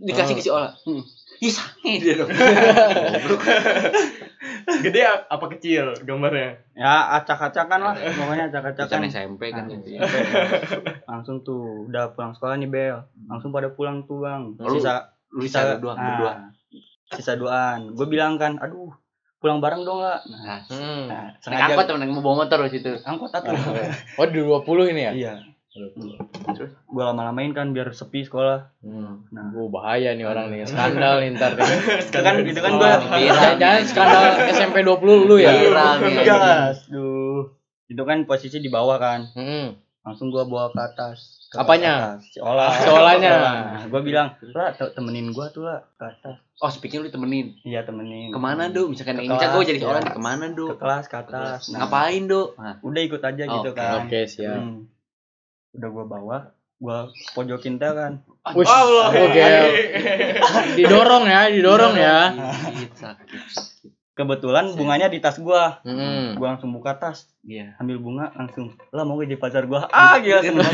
Dikasih 0.00 0.32
Oh. 0.32 0.34
ke 0.34 0.40
si 0.40 0.48
Ola. 0.50 0.72
Hmm. 0.82 1.04
Ih, 1.40 1.48
sange 1.48 1.96
dia 1.96 2.12
dong. 2.16 2.28
Gede 4.80 5.00
apa 5.06 5.44
kecil 5.50 5.92
gambarnya? 6.00 6.56
Ya 6.72 7.16
acak-acakan 7.16 7.80
lah, 7.80 7.94
pokoknya 7.96 8.44
acak-acakan. 8.48 8.98
SMP 9.06 9.48
kan 9.48 9.64
Nah, 9.64 9.70
gitu 9.74 9.88
ya. 9.90 9.98
Langsung 11.06 11.40
tuh, 11.40 11.86
udah 11.86 12.12
pulang 12.12 12.32
sekolah 12.32 12.54
nih 12.56 12.66
Bel. 12.66 12.96
Langsung 13.24 13.50
pada 13.50 13.68
pulang 13.68 14.04
tuh 14.04 14.20
bang. 14.20 14.52
Lu- 14.54 14.76
Sisa 14.76 15.08
Lu 15.30 15.40
bisa 15.40 15.58
berdua, 15.70 15.90
ah, 15.90 15.94
berdua. 15.98 16.32
Sisa 17.10 17.32
duaan. 17.34 17.78
Gue 17.92 18.04
bilang 18.04 18.34
kan, 18.34 18.56
aduh 18.56 18.90
pulang 19.38 19.58
bareng 19.58 19.82
dong 19.82 19.98
lah. 19.98 20.18
Nah, 20.22 20.36
Nah, 20.36 20.58
Hmm. 20.68 21.02
nah 21.06 21.22
naik 21.24 21.40
sengaja 21.40 21.62
angkot 21.72 21.84
temen 21.88 22.08
mau 22.10 22.20
bawa 22.20 22.34
motor 22.44 22.58
di 22.66 22.70
situ. 22.70 22.90
angkot 23.00 23.30
atuh. 23.30 23.54
Oh, 24.18 24.26
di 24.26 24.36
20 24.36 24.86
ini 24.86 25.00
ya? 25.02 25.10
Iya. 25.14 25.32
Terus? 25.70 26.70
Gue 26.84 27.02
lama-lamain 27.02 27.50
kan 27.50 27.70
biar 27.70 27.90
sepi 27.90 28.22
sekolah. 28.22 28.74
Hmm. 28.80 29.22
Nah. 29.30 29.54
Nah, 29.54 29.68
bahaya 29.68 30.12
nih 30.12 30.26
orang 30.26 30.50
nih. 30.50 30.66
Skandal 30.66 31.22
nih 31.22 31.30
ntar. 31.32 31.54
Itu 31.54 32.18
kan 32.26 32.34
itu 32.42 32.58
kan 32.58 32.72
gue. 32.74 32.90
Jangan 33.56 33.82
skandal 33.84 34.22
SMP 34.50 34.82
20 34.82 34.98
lu 35.24 35.36
ya. 35.36 35.54
Gas. 36.20 36.86
Duh. 36.86 37.54
Itu 37.86 38.02
kan 38.02 38.22
posisi 38.24 38.58
di 38.58 38.66
bawah 38.68 38.98
kan. 38.98 39.30
Hmm. 39.32 39.78
langsung 40.00 40.32
gua 40.32 40.42
bawa 40.42 40.72
ke 40.72 40.80
atas 40.80 41.44
Ke 41.46 41.60
Apanya? 41.60 42.16
atas. 42.16 42.24
si 42.26 42.40
olah 42.40 42.72
Si 42.72 42.88
olahnya. 42.88 43.30
Nah, 43.36 43.84
gua 43.86 44.00
bilang 44.00 44.32
lah 44.50 44.72
te- 44.72 44.88
temenin 44.90 45.28
gua 45.28 45.52
tuh 45.52 45.60
lah 45.60 45.84
ke 45.92 46.08
atas 46.08 46.40
Oh, 46.56 46.68
speaking 46.68 47.00
lu 47.00 47.08
temenin. 47.08 47.52
iya 47.62 47.84
temenin 47.84 48.28
Ke 48.28 48.36
mana, 48.36 48.68
Do? 48.68 48.88
Misalkan 48.88 49.16
Ke 49.18 49.22
ini 49.22 49.36
gue 49.36 49.64
jadi 49.66 49.76
seorang 49.78 50.00
ya. 50.02 50.12
ke 50.12 50.18
mana, 50.18 50.44
Do? 50.50 50.72
ke 50.72 50.76
kelas 50.78 51.04
ke 51.04 51.16
atas 51.18 51.68
Nah, 51.68 51.84
Ngapain, 51.84 52.24
Do? 52.24 52.52
Nah, 52.54 52.80
udah 52.80 53.02
ikut 53.02 53.20
aja 53.20 53.44
gitu 53.44 53.70
kan 53.70 53.92
Oke, 54.02 54.24
siap. 54.24 54.56
Hmm. 54.56 54.88
Udah 55.72 55.88
gua 55.88 56.04
bawa 56.04 56.36
gua 56.76 56.98
pojokin 57.32 57.76
teh 57.76 57.88
kan 57.88 58.24
Wih, 58.50 58.64
Allah. 58.64 59.12
Oke. 59.12 59.44
Didorong 60.80 61.24
ya, 61.24 61.40
didorong 61.46 61.92
ya. 61.92 62.32
kebetulan 64.12 64.72
bunganya 64.74 65.06
di 65.06 65.16
tas 65.16 65.36
gua 65.38 65.80
Hmm. 65.80 66.36
gua 66.36 66.52
langsung 66.52 66.70
buka 66.70 66.92
tas 66.94 67.24
Iya. 67.40 67.76
ambil 67.76 67.96
bunga 67.98 68.32
langsung 68.34 68.72
lah 68.90 69.02
mau 69.02 69.16
gak 69.16 69.28
jadi 69.28 69.38
pacar 69.38 69.64
gua 69.64 69.88
ah 69.88 70.16
gila 70.18 70.40
seneng. 70.40 70.64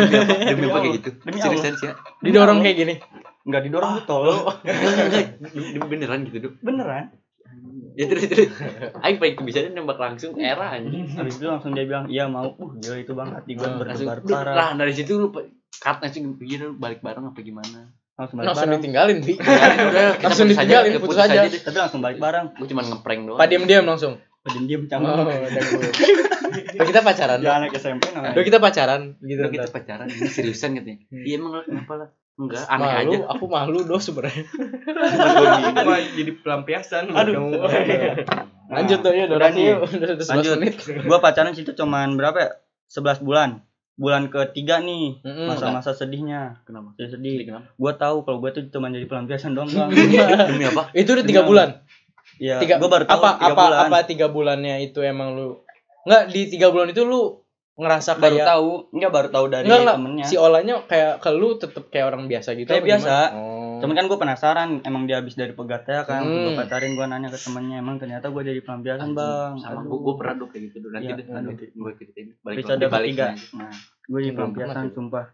Demi 0.47 0.65
apa 0.65 0.79
kayak 0.81 0.95
gitu? 0.97 1.11
Demi 1.21 1.39
Seriusan 1.39 1.75
sih 1.75 1.87
ya? 1.87 1.95
Didorong 2.21 2.59
kayak 2.61 2.77
gini. 2.77 2.95
nggak 3.43 3.63
didorong 3.63 3.91
tuh 3.97 4.05
tolong 4.05 4.43
Enggak, 4.59 5.39
enggak. 5.39 5.87
Beneran 5.87 6.19
gitu, 6.25 6.37
Do. 6.41 6.49
beneran 6.61 7.15
Ya 7.93 8.05
terus 8.07 8.25
terus. 8.27 8.53
Aing 8.99 9.17
paling 9.17 9.35
kebiasaan 9.35 9.73
nembak 9.73 9.97
langsung 9.97 10.37
era 10.37 10.69
anjing. 10.71 11.09
habis 11.17 11.35
itu 11.35 11.45
langsung 11.45 11.73
dia 11.73 11.85
bilang 11.85 12.05
iya 12.07 12.25
mau 12.27 12.45
uh 12.47 12.71
gila 12.75 12.97
itu 12.97 13.13
bang 13.13 13.31
hati 13.31 13.53
gua 13.53 13.65
Langsung, 13.67 13.81
berdebar 13.81 14.19
"Duh, 14.21 14.29
parah 14.29 14.53
lah 14.53 14.69
dari 14.75 14.93
situ 14.93 15.13
lu 15.15 15.33
cut 15.73 15.97
langsung 15.99 16.37
pikir 16.37 16.59
lu 16.63 16.75
balik 16.75 17.01
bareng 17.01 17.25
apa 17.27 17.41
gimana? 17.41 17.89
langsung 18.13 18.37
balik 18.37 18.49
Langsung 18.49 18.65
bareng 18.67 18.79
ditinggalin, 18.79 19.17
Bi. 19.19 19.35
udah, 19.35 20.09
kita 20.15 20.25
Langsung 20.25 20.49
ditinggalin, 20.53 20.89
aja, 20.91 20.99
putus 20.99 21.19
aja. 21.19 21.41
tapi 21.47 21.77
langsung 21.79 22.01
balik 22.01 22.17
bareng 22.17 22.47
Gue 22.55 22.67
cuma 22.67 22.83
ngeprank 22.83 23.21
doang. 23.23 23.37
Pak 23.37 23.47
diam-diam 23.47 23.85
langsung. 23.85 24.15
diem 24.47 24.65
diem 24.65 24.83
Oh, 24.83 24.89
canggung 24.89 25.11
udah 25.27 25.63
gue. 25.67 25.91
Udah 26.77 26.87
kita 26.87 27.01
pacaran. 27.03 27.39
dia 27.41 27.53
anak 27.53 27.75
SMP 27.75 28.05
namanya 28.09 28.33
Udah 28.33 28.45
kita 28.45 28.59
pacaran 28.59 29.01
gitu. 29.21 29.37
Udah 29.39 29.51
kita 29.51 29.67
pacaran 29.69 30.07
ini 30.07 30.29
seriusan 30.29 30.77
katanya. 30.77 31.01
Hmm. 31.07 31.25
Iya 31.25 31.35
emang 31.37 31.53
kenapa 31.63 31.93
lah? 31.97 32.09
Enggak, 32.37 32.65
aneh 32.67 32.85
malu, 32.87 33.11
aja. 33.11 33.19
aku 33.29 33.45
malu 33.47 33.79
doh 33.83 33.97
sebenarnya. 33.99 34.45
Cuma 35.75 35.97
jadi 35.99 36.33
pelampiasan 36.37 37.09
Aduh. 37.09 37.33
kamu. 37.33 37.51
Lanjut 38.67 38.99
tuh 39.01 39.11
ya, 39.11 39.25
udah 39.25 39.37
durasi 39.37 39.57
nih. 39.57 39.67
yuk. 39.71 39.79
Udah 39.89 40.09
11 40.17 40.29
Lanjut. 40.29 40.55
menit. 40.57 40.75
gua 41.03 41.19
pacaran 41.19 41.53
situ 41.53 41.73
cuman 41.73 42.13
berapa 42.15 42.37
ya 42.37 42.51
11 42.89 43.23
bulan 43.23 43.51
bulan 43.97 44.29
ketiga 44.29 44.77
nih 44.79 45.23
Mm-mm. 45.23 45.49
masa-masa 45.49 45.91
sedihnya 45.91 46.61
Kenapa? 46.63 46.93
sedih 46.93 47.09
Sedih 47.09 47.33
sedih 47.33 47.47
kenapa? 47.47 47.67
gua 47.75 47.93
tahu 47.95 48.17
kalau 48.23 48.39
gua 48.39 48.53
tuh 48.53 48.69
cuma 48.69 48.87
jadi 48.87 49.07
pelampiasan 49.07 49.57
doang 49.57 49.67
bang 49.67 49.89
Demi 50.53 50.67
apa? 50.67 50.93
Itu 50.93 51.17
udah 51.17 51.23
Demi 51.23 51.31
tiga 51.31 51.41
apa? 51.41 51.49
bulan. 51.49 51.69
Iya, 52.37 52.57
Tiga, 52.59 52.77
gua 52.77 52.91
baru 52.91 53.05
tahu 53.07 53.17
apa 53.17 53.31
tiga 53.33 53.47
apa 53.49 53.63
bulan. 53.65 53.79
apa 53.83 53.97
tiga 54.05 54.27
bulannya 54.29 54.75
itu 54.83 55.01
emang 55.01 55.33
lu 55.33 55.65
Enggak 56.05 56.23
di 56.29 56.41
tiga 56.47 56.69
bulan 56.69 56.87
itu 56.87 57.03
lu 57.03 57.41
ngerasa 57.77 58.11
baru 58.15 58.35
kayak 58.35 58.49
tahu 58.49 58.69
enggak 58.91 59.13
baru 59.13 59.29
tahu 59.29 59.47
dari 59.47 59.65
Enggak, 59.65 59.79
enggak. 59.79 59.97
temennya 59.97 60.25
si 60.25 60.35
olanya 60.35 60.75
kayak 60.83 61.13
ke 61.19 61.31
lu 61.31 61.49
tetep 61.55 61.85
kayak 61.87 62.07
orang 62.07 62.25
biasa 62.25 62.49
gitu 62.55 62.67
Kayak 62.67 62.81
apa 62.81 62.89
biasa. 62.89 63.17
gimana? 63.29 63.37
Oh. 63.37 63.55
cuman 63.77 63.95
kan 63.95 64.05
gue 64.07 64.19
penasaran 64.19 64.71
emang 64.83 65.03
dia 65.05 65.17
habis 65.17 65.35
dari 65.35 65.53
pegatnya 65.53 66.01
kan 66.03 66.21
Hmm. 66.23 66.43
gue 66.43 66.53
pacarin 66.55 66.93
gue 66.93 67.05
nanya 67.05 67.29
ke 67.29 67.37
temennya 67.39 67.77
emang 67.79 67.97
ternyata 67.97 68.27
gue 68.27 68.43
jadi 68.43 68.61
pelampiasan 68.61 69.13
bang 69.13 69.53
Sama 69.59 69.81
gue, 69.83 69.99
gue 69.99 70.15
pernah 70.17 70.35
dulu 70.35 70.49
kayak 70.49 70.63
gitu 70.67 70.77
dulu. 70.81 70.93
Nanti 70.95 71.05
Iya, 71.07 71.15
deh, 71.15 71.27
aduh. 71.29 71.53
gue 71.53 71.91
ceritain. 71.95 72.29
Balik 72.39 72.57
balik 72.65 72.89
ketiga 73.13 73.27
nih. 73.31 73.45
nah 73.55 73.73
gue 74.03 74.19
jadi 74.19 74.25
Belum 74.27 74.37
pelampiasan 74.51 74.87
sumpah 74.91 75.27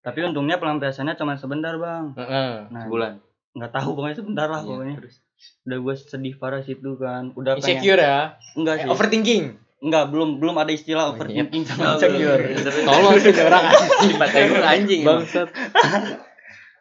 tapi 0.00 0.18
untungnya 0.20 0.56
pelampiasannya 0.58 1.14
cuma 1.14 1.32
sebentar 1.34 1.74
bang 1.76 2.04
Heeh. 2.14 2.52
nah 2.68 2.82
Sebulan. 2.84 3.12
nggak 3.54 3.70
tahu 3.72 3.88
pokoknya 3.94 4.16
sebentar 4.16 4.48
lah 4.48 4.60
Iya, 4.60 4.68
pokoknya 4.68 4.94
terus. 4.98 5.16
udah 5.62 5.78
gue 5.78 5.94
sedih 5.96 6.34
parah 6.34 6.60
situ 6.60 6.90
kan 6.96 7.30
udah 7.32 7.52
pengen 7.54 7.78
Insecure 7.78 8.00
ya. 8.00 8.18
enggak 8.52 8.74
sih 8.76 8.88
overthinking. 8.88 9.44
Enggak 9.84 10.04
belum 10.08 10.40
belum 10.40 10.56
ada 10.56 10.70
istilah 10.70 11.04
Oh, 11.06 11.12
overthinking 11.12 11.60
iya. 11.60 11.68
sama 11.68 11.84
insecure 11.92 12.42
Tolong 12.82 13.14
sih 13.16 13.32
orang 13.36 13.64
Anjing, 13.68 14.48
lu 14.50 14.64
anjing. 14.64 15.02
bangsat. 15.02 15.48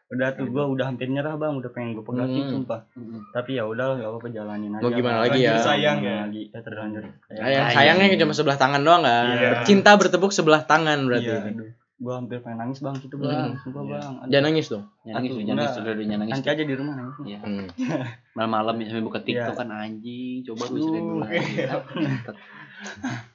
udah 0.06 0.30
tuh 0.32 0.46
gue 0.46 0.62
udah 0.70 0.86
hampir 0.86 1.10
nyerah 1.10 1.34
bang 1.34 1.54
udah 1.54 1.68
pengen 1.68 1.94
gue 1.94 2.04
pegatin 2.04 2.38
Hmm. 2.40 2.52
sumpah 2.54 2.86
Mm-mm. 2.94 3.34
tapi 3.34 3.58
ya 3.58 3.66
udah 3.66 3.98
gak 3.98 4.06
apa-apa 4.08 4.28
jalanin 4.30 4.72
aja 4.72 4.80
Mau 4.80 4.94
gimana 4.94 5.18
lagi 5.20 5.42
ya? 5.42 5.58
Sayang 5.58 6.00
ya. 6.00 6.16
lagi 6.24 6.44
ya 6.48 6.60
terlanjur 6.60 7.02
Nah, 7.34 7.50
yang 7.50 7.66
sayangnya 7.68 8.14
cuma 8.16 8.32
sebelah 8.32 8.56
tangan 8.56 8.80
doang 8.80 9.02
kan. 9.02 9.26
Iya. 9.32 9.50
Cinta 9.64 9.92
bertepuk 9.94 10.30
sebelah 10.30 10.62
tangan 10.64 11.02
berarti. 11.04 11.28
Iya, 11.28 11.50
aduh. 11.50 11.66
Gua 11.96 12.14
hampir 12.16 12.38
pengen 12.40 12.60
nangis 12.60 12.80
bang 12.80 12.94
situ 12.96 13.16
bang, 13.16 13.32
Hmm. 13.32 13.58
sumpah 13.58 13.82
Iya. 13.82 13.90
bang. 13.92 14.14
Aduh. 14.14 14.30
Jangan 14.30 14.46
nangis 14.46 14.66
dong. 14.68 14.84
Jangan 15.02 15.16
nangis, 15.16 15.32
Aduh, 15.32 15.40
jangan 15.40 15.56
nangis, 15.56 15.74
enggak. 15.74 15.96
jangan 15.98 16.20
nangis. 16.20 16.34
Nanti 16.36 16.48
aja 16.52 16.64
di 16.64 16.76
rumah 16.76 16.94
nangis. 16.94 17.16
Iya. 17.24 17.40
Hmm. 17.42 17.66
Malam-malam 18.36 18.76
ya 18.76 18.86
sampai 18.88 19.02
buka 19.04 19.20
TikTok 19.20 19.56
kan 19.56 19.70
anjing. 19.72 20.38
Coba 20.44 20.64
lu 20.64 20.70
Aduh. 20.70 20.86
sering 20.86 21.06
dulu. 21.10 21.24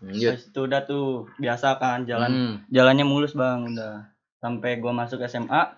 Lanjut. 0.00 0.30
Terus 0.30 0.40
itu 0.46 0.58
udah 0.62 0.80
tuh 0.82 1.26
biasa 1.36 1.76
kan 1.76 2.04
jalan 2.04 2.28
Hmm. 2.28 2.52
jalannya 2.68 3.02
mulus 3.02 3.32
bang 3.32 3.66
udah 3.66 4.04
sampai 4.36 4.76
gua 4.76 4.92
masuk 4.92 5.18
SMA 5.22 5.74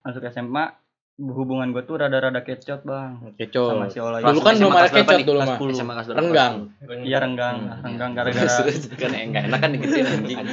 masuk 0.00 0.22
SMA 0.26 0.74
hubungan 1.20 1.68
gua 1.68 1.82
tuh 1.82 1.96
rada-rada 1.96 2.40
kecot 2.40 2.80
bang 2.80 3.18
sama 3.18 3.30
Kecoh. 3.34 3.86
si 3.86 3.98
Ola 3.98 4.18
Dulu 4.22 4.38
kan 4.40 4.54
belum 4.56 4.72
ada 4.72 4.88
kecot 4.88 5.20
dulu 5.20 5.38
mah. 5.38 5.54
10. 5.54 5.74
SMA 5.74 5.92
kelas 5.92 6.06
berapa? 6.06 6.18
Renggang. 6.18 6.54
iya 7.02 7.16
renggang 7.18 7.56
Hmm. 7.60 7.82
renggang 7.82 8.10
gara-gara 8.14 8.46
kan 8.96 9.10
enggak 9.12 9.42
enak 9.46 9.58
kan 9.58 9.68
digituin 9.70 10.06
anjing. 10.06 10.38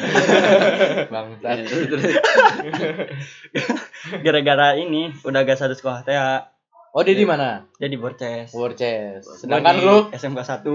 Terus. 1.88 2.04
gara-gara 4.24 4.68
ini 4.76 5.12
udah 5.22 5.40
gak 5.42 5.58
satu 5.58 5.74
sekolah 5.74 6.02
teh 6.02 6.14
Oh, 6.98 7.06
dia 7.06 7.14
di 7.14 7.24
mana? 7.24 7.62
jadi 7.78 7.94
borces 7.94 8.50
Borces. 8.50 9.22
Gua 9.22 9.38
Sedangkan 9.38 9.78
di 9.78 9.86
lu 9.86 10.10
SMK 10.10 10.40
1 10.42 10.66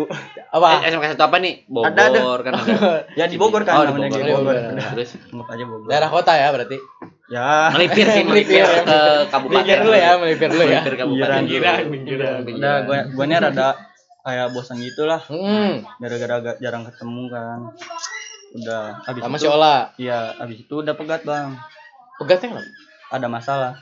apa? 0.54 0.68
Eh, 0.80 0.94
kelas 0.94 1.18
satu 1.18 1.24
apa 1.26 1.36
nih? 1.36 1.66
Bogor 1.66 1.90
Ada, 1.90 2.02
ada. 2.06 2.22
kan 2.40 2.52
ada. 2.54 2.74
ya 3.18 3.26
di 3.26 3.34
Bogor 3.34 3.66
kan 3.66 3.74
Oh, 3.74 3.82
di 3.82 3.90
namanya 3.90 4.06
Bogor. 4.06 4.22
di 4.22 4.30
Bogor 4.30 4.38
Bogor. 4.38 4.54
Udah, 4.54 4.90
Terus 4.94 5.10
anggap 5.26 5.48
aja 5.50 5.64
Bogor 5.66 5.88
Daerah 5.90 6.08
kota 6.08 6.32
ya 6.32 6.48
berarti. 6.48 6.76
ya 7.26 7.48
melipir 7.74 8.06
sih, 8.06 8.22
melipir 8.30 8.62
Melipir, 8.62 8.86
ke 8.86 8.98
kabupaten. 9.26 9.58
Melipir 9.58 9.78
dulu 9.82 9.96
ya, 9.96 10.10
melipir 10.14 10.48
dulu 10.48 10.62
ya. 10.62 10.78
Melipir 10.78 10.94
kabupaten. 10.96 11.38
Pinggiran, 11.42 11.80
pinggiran, 11.90 12.34
udah 12.46 12.74
gua 12.84 12.98
gua 13.10 13.24
nya 13.26 13.38
rada 13.40 13.68
kayak 14.22 14.46
bosan 14.54 14.78
gitu 14.78 15.02
lah 15.02 15.18
Hmm. 15.26 15.82
gara-gara 15.98 16.34
gak 16.40 16.56
jarang 16.60 16.86
ketemu 16.86 17.22
kan 17.26 17.58
udah 18.54 18.82
abis 19.02 19.20
Sama 19.20 19.34
itu 19.34 19.42
si 19.42 19.48
Ola. 19.48 19.76
iya 19.96 20.18
abis 20.38 20.62
itu 20.62 20.74
udah 20.76 20.94
pegat 20.94 21.24
bang 21.24 21.58
Pegatnya 22.14 22.48
kenapa? 22.52 22.70
ada 23.10 23.26
masalah 23.26 23.72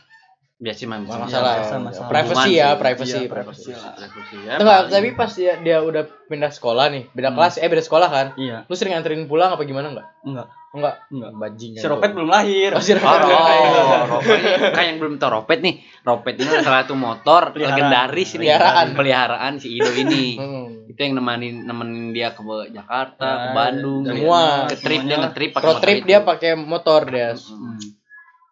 Biasa 0.60 0.84
mah 0.84 0.98
Masalah. 1.00 1.56
biasa, 1.56 1.74
masalah. 1.80 2.08
Privacy 2.12 2.50
ya, 2.52 2.68
privacy. 2.76 3.16
Iya, 3.16 3.32
privacy. 3.32 3.72
privacy 3.72 4.36
ya. 4.44 4.60
Enggak, 4.60 4.80
tapi 4.86 5.08
pas 5.16 5.32
dia, 5.32 5.56
dia 5.56 5.80
udah 5.80 6.04
pindah 6.28 6.52
sekolah 6.52 6.92
nih, 6.92 7.08
beda 7.10 7.32
Hmm. 7.32 7.36
kelas, 7.40 7.54
eh 7.56 7.66
beda 7.66 7.80
sekolah 7.80 8.08
kan? 8.08 8.26
iya 8.36 8.62
Lu 8.62 8.76
sering 8.76 8.92
anterin 8.92 9.24
pulang 9.24 9.50
apa 9.50 9.64
gimana 9.64 9.88
enggak? 9.88 10.06
enggak 10.20 10.52
Enggak. 10.70 10.94
enggak 11.08 11.30
Bajingan. 11.34 11.80
si 11.80 11.86
Ropet 11.88 12.10
belum 12.12 12.28
lahir 12.28 12.70
Oh, 12.70 12.78
si 12.78 12.92
Oh, 12.92 13.00
Ropet. 13.00 13.24
oh, 13.26 14.04
Ropet. 14.12 14.40
Kan 14.70 14.84
yang 14.84 14.98
belum 15.00 15.14
tahu 15.16 15.30
Ropet 15.34 15.58
nih. 15.58 15.74
Ropet 16.00 16.34
ini 16.36 16.46
adalah 16.46 16.62
salah 16.62 16.80
satu 16.84 16.94
motor 16.94 17.42
Peliharaan. 17.50 17.74
legendaris 17.74 18.28
ini. 18.30 18.38
Peliharaan. 18.38 18.86
Peliharaan 18.94 19.52
si 19.56 19.68
Ido 19.72 19.90
ini. 19.90 20.26
Hmm. 20.36 20.66
Itu 20.86 21.00
yang 21.00 21.14
nemenin 21.16 21.64
nemenin 21.64 22.10
dia 22.10 22.30
ke 22.30 22.42
Jakarta, 22.68 23.18
ke 23.18 23.46
Nah, 23.48 23.52
Bandung, 23.52 24.02
dari- 24.04 24.22
Semua. 24.22 24.42
ke 24.62 24.76
trip 24.76 24.86
dia 25.00 25.00
semuanya. 25.00 25.16
nge-trip 25.24 25.50
pakai 25.50 25.58
Road 25.60 25.72
motor 25.72 25.82
trip 25.82 25.96
itu. 25.96 26.06
dia 26.06 26.18
pakai 26.20 26.50
motor 26.54 27.00
dia. 27.04 27.28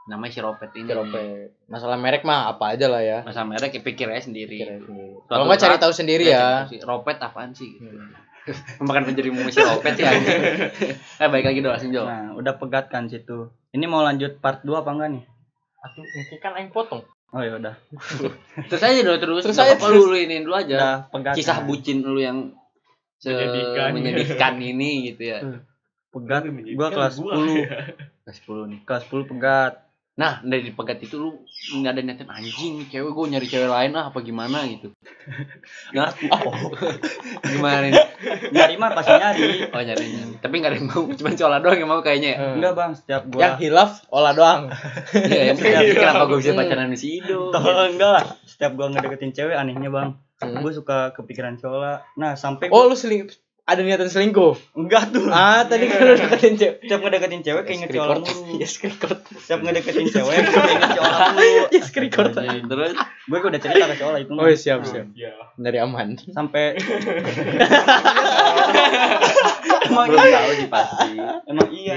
Namanya 0.09 0.33
si 0.33 0.41
Ropet 0.41 0.71
ini. 0.75 0.88
Si 0.88 0.95
Ropet. 0.95 1.53
Masalah 1.67 1.95
merek 1.95 2.25
mah 2.25 2.49
apa 2.49 2.73
aja 2.73 2.88
lah 2.88 2.99
ya. 2.99 3.21
Masa 3.21 3.45
merek 3.45 3.71
ya 3.71 3.81
pikir 3.81 4.09
aja 4.09 4.25
sendiri. 4.25 4.57
Sendiri. 4.59 5.21
Kalau 5.23 5.45
nggak 5.45 5.61
cari 5.61 5.77
tahu 5.77 5.93
sendiri 5.93 6.25
ya. 6.27 6.65
sih, 6.65 6.81
Ropet 6.81 7.17
apaan 7.19 7.53
sih 7.53 7.69
gitu. 7.71 7.93
Makan 8.81 9.05
menjadi 9.05 9.29
si 9.47 9.61
Ropet 9.61 9.93
sih 9.95 10.05
anjing. 10.09 10.41
eh 11.15 11.29
baik 11.29 11.45
lagi 11.45 11.61
langsung 11.61 11.93
Jo. 11.93 12.03
nah 12.03 12.33
udah 12.33 12.57
pegat 12.57 12.88
kan 12.88 13.05
situ 13.05 13.53
ini 13.71 13.85
mau 13.85 14.00
lanjut 14.00 14.41
part 14.41 14.65
2 14.65 14.73
apa 14.75 14.88
enggak 14.88 15.09
nih 15.12 15.25
Aku 15.79 16.00
mungkin 16.00 16.38
kan 16.41 16.53
aing 16.57 16.73
potong. 16.73 17.05
oh 17.29 17.38
ya 17.38 17.55
udah 17.55 17.77
Terus 18.73 18.81
aja 18.83 18.99
dulu 18.99 19.17
terus. 19.19 19.43
Terus 19.45 19.53
Nggak 19.55 19.69
aja 19.69 19.77
terus. 19.79 20.00
lu, 20.03 20.17
ini 20.17 20.37
dulu 20.41 20.57
aja. 20.57 20.75
udah 20.75 20.97
pegat 21.12 21.35
Kisah 21.37 21.61
kan. 21.61 21.69
bucin 21.69 22.00
lu 22.00 22.17
yang 22.17 22.38
se- 23.15 23.31
Menyedihkan. 23.31 23.88
menyedihkan 23.93 24.53
ini 24.59 24.91
gitu 25.07 25.23
ya. 25.29 25.38
pegat 26.09 26.49
gua 26.73 26.88
kelas 26.88 27.21
gua. 27.21 27.37
10 27.37 27.69
Kelas 28.25 28.37
10 28.43 28.65
nih. 28.67 28.81
kelas 28.83 29.03
10 29.05 29.29
pegat 29.29 29.73
Nah, 30.19 30.43
dari 30.43 30.75
pegat 30.75 30.99
itu 30.99 31.15
lu 31.15 31.31
nggak 31.73 31.93
ada 31.95 32.03
niatan 32.03 32.27
anjing, 32.27 32.91
cewek 32.91 33.07
gue 33.09 33.25
nyari 33.31 33.47
cewek 33.47 33.71
lain 33.71 33.95
lah 33.95 34.11
apa 34.11 34.19
gimana 34.19 34.67
gitu. 34.67 34.91
Nah, 35.95 36.11
gimana 37.55 37.87
nih? 37.87 37.95
nyari 38.51 38.75
mah 38.75 38.91
pasti 38.93 39.15
nyari 39.15 39.71
Oh 39.71 39.79
nyari 39.79 40.05
nyari. 40.11 40.35
Tapi 40.39 40.55
nggak 40.59 40.71
ada 40.71 40.77
yang 40.77 40.89
mau, 40.89 41.03
cuma 41.09 41.31
cola 41.33 41.57
doang 41.63 41.79
yang 41.79 41.87
mau 41.87 42.01
kayaknya. 42.01 42.31
ya. 42.35 42.51
enggak 42.53 42.73
bang 42.75 42.93
setiap 42.93 43.23
Yang 43.31 43.31
gua 43.31 43.63
hilaf 43.63 43.93
olah 44.11 44.33
doang. 44.35 44.63
Iya, 45.15 45.43
yang 45.49 45.57
berarti 45.63 45.93
kenapa 45.95 46.23
gue 46.27 46.39
bisa 46.43 46.53
pacaran 46.53 46.91
di 46.91 46.99
si 46.99 47.09
Ido? 47.17 47.55
Tolong 47.55 47.95
enggak 47.95 48.11
lah 48.11 48.25
setiap 48.43 48.75
gua 48.75 48.87
ngedeketin 48.91 49.31
cewek 49.31 49.55
anehnya 49.55 49.89
bang 49.89 50.11
Hmm. 50.39 50.63
gue 50.63 50.71
suka 50.71 51.11
kepikiran 51.19 51.59
cola 51.59 52.07
nah 52.15 52.39
sampai 52.39 52.71
Oh, 52.71 52.87
lu 52.87 52.95
seling 52.95 53.27
ada 53.69 53.81
niatan 53.81 54.09
selingkuh. 54.09 54.57
enggak 54.73 55.13
tuh 55.13 55.29
Ah, 55.29 55.61
tadi 55.63 55.85
kan 55.87 56.01
lu 56.01 56.17
deketin 56.17 56.57
cewek. 56.57 56.81
setiap 56.81 57.01
ngedeketin 57.01 57.41
cewek 57.43 57.63
keinget 57.63 57.93
cola 57.93 58.17
mulu 58.17 58.57
Yes, 58.57 58.81
record. 58.81 59.21
setiap 59.37 59.61
ngedeketin 59.61 60.09
cewek 60.09 60.33
keinget 60.41 60.91
cola 60.97 61.17
mulu 61.31 61.69
Yes, 61.69 61.89
record. 61.93 62.33
Terus 62.33 62.93
gue 63.29 63.39
udah 63.39 63.61
cerita 63.61 63.85
ke 63.87 63.97
cola 63.99 64.17
itu 64.17 64.33
Oh, 64.33 64.49
siap, 64.51 64.81
siap. 64.83 65.07
Iya. 65.13 65.37
Dari 65.55 65.79
aman. 65.79 66.17
sampai 66.27 66.81
emang 69.87 70.09
iya 70.17 70.41
pasti. 70.67 71.13
emang 71.45 71.69
iya 71.71 71.95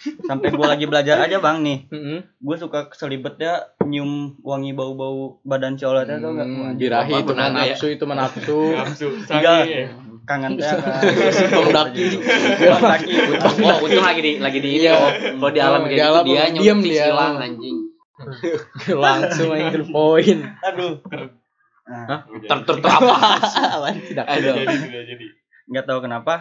sampai 0.00 0.48
gue 0.48 0.66
lagi 0.66 0.84
belajar 0.84 1.20
aja 1.20 1.36
bang 1.38 1.60
nih 1.60 1.78
Heeh. 1.88 2.18
gue 2.24 2.56
suka 2.56 2.88
keselibet 2.88 3.36
ya 3.36 3.60
nyium 3.82 4.36
wangi 4.40 4.72
bau-bau 4.72 5.38
badan 5.42 5.74
si 5.74 5.84
Ola 5.84 6.02
teh 6.02 6.16
tau 6.16 6.32
gak 6.32 6.46
Wah, 6.46 6.70
anjir, 6.70 6.88
birahi 6.88 7.12
Bapak 7.12 7.22
itu 7.22 7.32
naga 7.34 7.60
ya? 7.60 7.72
nafsu 7.72 7.86
itu 7.88 8.04
mah 8.04 8.16
nafsu 8.16 8.58
Nafsu. 8.78 9.08
Tiga. 9.22 9.52
Kangen 10.24 10.52
teh 10.56 10.68
Bang 11.52 11.68
daki 11.76 12.04
daki 12.70 13.12
Oh, 13.60 13.76
untung 13.82 14.02
lagi 14.02 14.20
di 14.20 14.32
lagi 14.36 14.58
di 14.58 14.70
ini. 14.72 14.84
Iya. 14.84 14.92
oh. 14.94 15.10
Kalau 15.36 15.50
di 15.50 15.60
alam 15.60 15.80
kayak 15.84 15.90
di 15.90 15.96
gitu 15.96 16.06
alam 16.06 16.24
dia 16.24 16.42
nyuci 16.48 16.80
dia. 16.86 17.04
silang 17.06 17.34
anjing. 17.36 17.78
langsung 19.00 19.48
aja 19.50 19.72
ke 19.72 19.80
poin 19.86 20.38
aduh 20.60 21.00
nah, 21.88 22.20
Ter 22.44 22.58
ter 22.62 22.76
ter 22.78 22.90
apa? 22.90 23.16
Tidak 23.96 24.26
Aduh. 24.28 24.54
Jadi 24.60 24.76
tidak 24.76 25.04
jadi. 25.08 25.26
nggak 25.66 25.84
tahu 25.84 25.98
kenapa 26.00 26.34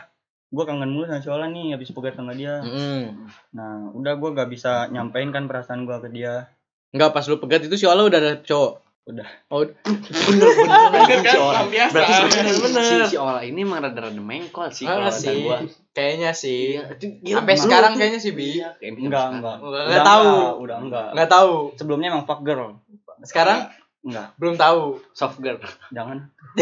gue 0.49 0.63
kangen 0.63 0.89
mulu 0.89 1.05
sama 1.05 1.19
si 1.19 1.29
Ola 1.29 1.45
nih 1.47 1.71
habis 1.71 1.89
pegat 1.89 2.13
sama 2.13 2.33
dia 2.33 2.57
Mm. 2.59 3.29
nah 3.51 3.89
udah 3.91 4.13
gue 4.15 4.29
gak 4.31 4.47
bisa 4.47 4.87
nyampein 4.87 5.29
kan 5.29 5.45
perasaan 5.45 5.83
gue 5.83 5.97
ke 5.99 6.09
dia 6.11 6.49
Enggak 6.89 7.11
pas 7.11 7.21
lu 7.23 7.37
pegat 7.37 7.61
itu 7.61 7.75
si 7.75 7.85
Ola 7.85 8.01
udah 8.01 8.17
ada 8.17 8.33
cowok. 8.39 8.81
Udah. 9.05 9.25
Oh, 9.47 9.61
Bener 9.61 10.49
bener 10.49 10.89
anjing 10.91 11.21
kan, 11.23 11.33
pelampiasan. 11.35 11.93
Berarti 11.95 12.13
sebenarnya 12.13 12.53
Bener. 12.65 12.81
si, 12.81 12.95
si 13.07 13.17
Ola 13.17 13.41
ini 13.41 13.59
emang 13.59 13.79
rada-rada 13.79 14.13
mengkol 14.15 14.69
sih 14.69 14.85
kalau 14.85 15.01
ah, 15.03 15.05
kata 15.07 15.17
sih. 15.19 15.37
gua. 15.43 15.57
Kayaknya 15.91 16.31
sih. 16.31 16.81
Gila, 17.21 17.35
Sampai 17.35 17.55
sekarang 17.55 17.91
tuh- 17.91 17.99
kayaknya 17.99 18.19
sih 18.19 18.31
Bi. 18.31 18.45
Iya, 18.55 18.69
enggak 18.79 18.97
sekarang. 18.99 19.33
enggak 19.35 19.55
Enggak, 19.59 19.85
Udah 19.85 20.01
tahu. 20.03 20.29
udah 20.59 20.77
enggak 20.79 21.05
Enggak 21.13 21.29
tahu. 21.31 21.53
sebelumnya 21.73 22.07
emang 22.09 22.25
fuck 22.25 22.41
girl 22.41 22.77
Sekarang 23.21 23.69
enggak 24.01 24.31
belum 24.35 24.55
tahu. 24.55 25.03
Soft 25.11 25.37
girl. 25.37 25.59
jangan 25.89 26.31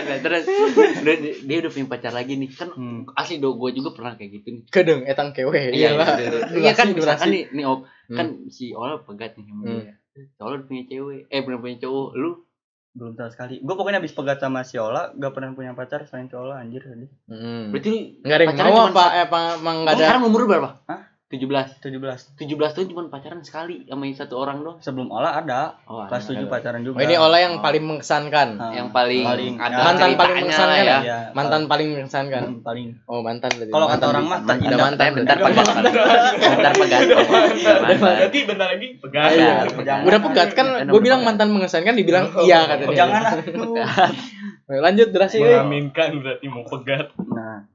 enggak, 0.00 0.20
terus 0.20 0.44
dia, 1.00 1.14
dia 1.36 1.56
udah 1.58 1.70
punya 1.70 1.86
pacar 1.88 2.12
lagi 2.12 2.34
nih 2.34 2.48
kan 2.48 2.68
hmm. 2.70 3.12
asli 3.12 3.36
do 3.36 3.54
gue 3.54 3.70
juga 3.72 3.90
pernah 3.92 4.14
kayak 4.14 4.30
gitu 4.32 4.48
nih 4.52 4.62
Kedeng 4.68 5.02
etang 5.04 5.30
kewe. 5.30 5.70
iya 5.70 5.92
lah. 5.92 6.16
iya, 6.16 6.28
iya. 6.28 6.40
iya 6.60 6.72
kan 6.72 6.88
Durasi, 6.88 6.98
misalkan 7.00 7.28
nih 7.30 7.44
nih 7.52 7.64
op 7.66 7.80
Hmm. 8.06 8.16
kan 8.16 8.26
si 8.48 8.70
Ola 8.72 8.98
pegat 8.98 9.34
nih 9.34 9.46
sama 9.46 9.62
Hmm. 9.62 9.86
dia 9.86 9.94
si 10.28 10.38
Ola 10.40 10.52
udah 10.52 10.66
punya 10.66 10.82
cewek 10.84 11.20
eh 11.26 11.40
belum 11.40 11.58
punya 11.60 11.76
cowok 11.78 12.08
lu 12.12 12.30
belum 12.90 13.12
sama 13.14 13.30
sekali 13.30 13.54
gue 13.56 13.70
pokoknya 13.72 13.98
habis 13.98 14.10
pegat 14.10 14.38
sama 14.38 14.62
si 14.62 14.76
Ola 14.76 15.10
gak 15.12 15.30
pernah 15.30 15.50
punya 15.52 15.70
pacar 15.72 16.02
selain 16.04 16.26
si 16.26 16.34
Ola 16.34 16.58
anjir 16.58 16.82
tadi 16.82 17.06
Hmm. 17.28 17.70
berarti 17.70 18.18
Enggak 18.20 18.34
ada 18.34 18.42
yang 18.44 18.50
pacaran 18.52 18.70
mau 18.72 18.86
apa? 18.88 19.04
apa 19.20 19.38
emang 19.56 19.76
enggak 19.80 19.94
ada? 19.94 20.02
sekarang 20.04 20.22
umur 20.24 20.38
lu 20.40 20.48
berapa 20.48 20.70
Hah? 20.84 21.00
17 21.30 21.46
17 21.78 22.42
17 22.42 22.42
tahun 22.58 22.86
cuma 22.90 23.06
pacaran 23.06 23.38
sekali 23.38 23.86
sama 23.86 24.02
satu 24.10 24.34
orang 24.34 24.66
doang 24.66 24.82
sebelum 24.82 25.06
Ola 25.08 25.38
ada 25.38 25.78
oh, 25.86 26.02
kelas 26.04 26.26
ada. 26.26 26.42
7 26.42 26.50
pacaran 26.50 26.82
juga 26.82 26.98
Oh, 26.98 27.06
ini 27.06 27.14
Ola 27.14 27.38
yang 27.38 27.54
Oh. 27.54 27.62
paling 27.62 27.84
mengesankan. 27.86 28.48
Ah, 28.58 28.74
yang 28.74 28.90
paling, 28.90 29.22
paling 29.22 29.54
ada 29.56 29.70
ya, 29.70 29.84
mantan 29.86 30.10
paling 30.12 30.36
mengesankan 30.42 30.82
ya? 30.82 30.98
Iya, 31.00 31.18
Mantan 31.30 31.62
paling 31.64 31.88
mengesankan. 31.94 32.42
paling 32.42 32.58
paling 32.60 32.86
Oh, 33.06 33.22
mantan 33.22 33.50
berarti. 33.52 33.70
Kalau 33.70 33.86
kata 33.86 33.94
Mantan 33.94 34.10
orang 34.10 34.24
Mantan 34.26 34.56
indah. 34.58 34.78
mantan 34.90 35.08
bentar 35.14 35.36
pegat 35.38 35.66
bentar 36.34 36.72
pegat 36.74 37.00
Iya, 37.54 37.72
mantan. 37.78 38.00
Berarti 38.18 38.38
bentar 38.42 38.66
lagi 38.68 38.88
pegat. 38.98 39.30
Iya. 39.30 39.54
Udah 40.02 40.20
pegat 40.20 40.50
kan 40.52 40.66
gue 40.82 41.00
bilang 41.00 41.22
mantan 41.22 41.48
mengesankan 41.48 41.94
dibilang 41.94 42.26
iya 42.42 42.66
katanya. 42.66 42.96
jangan. 42.96 43.22
Lanjut 44.66 45.08
durasi 45.10 45.38
euy. 45.38 45.46
Mengaminkan 45.52 46.10
berarti 46.18 46.46
mau 46.46 46.62
pegat. 46.64 47.14
nah 47.28 47.70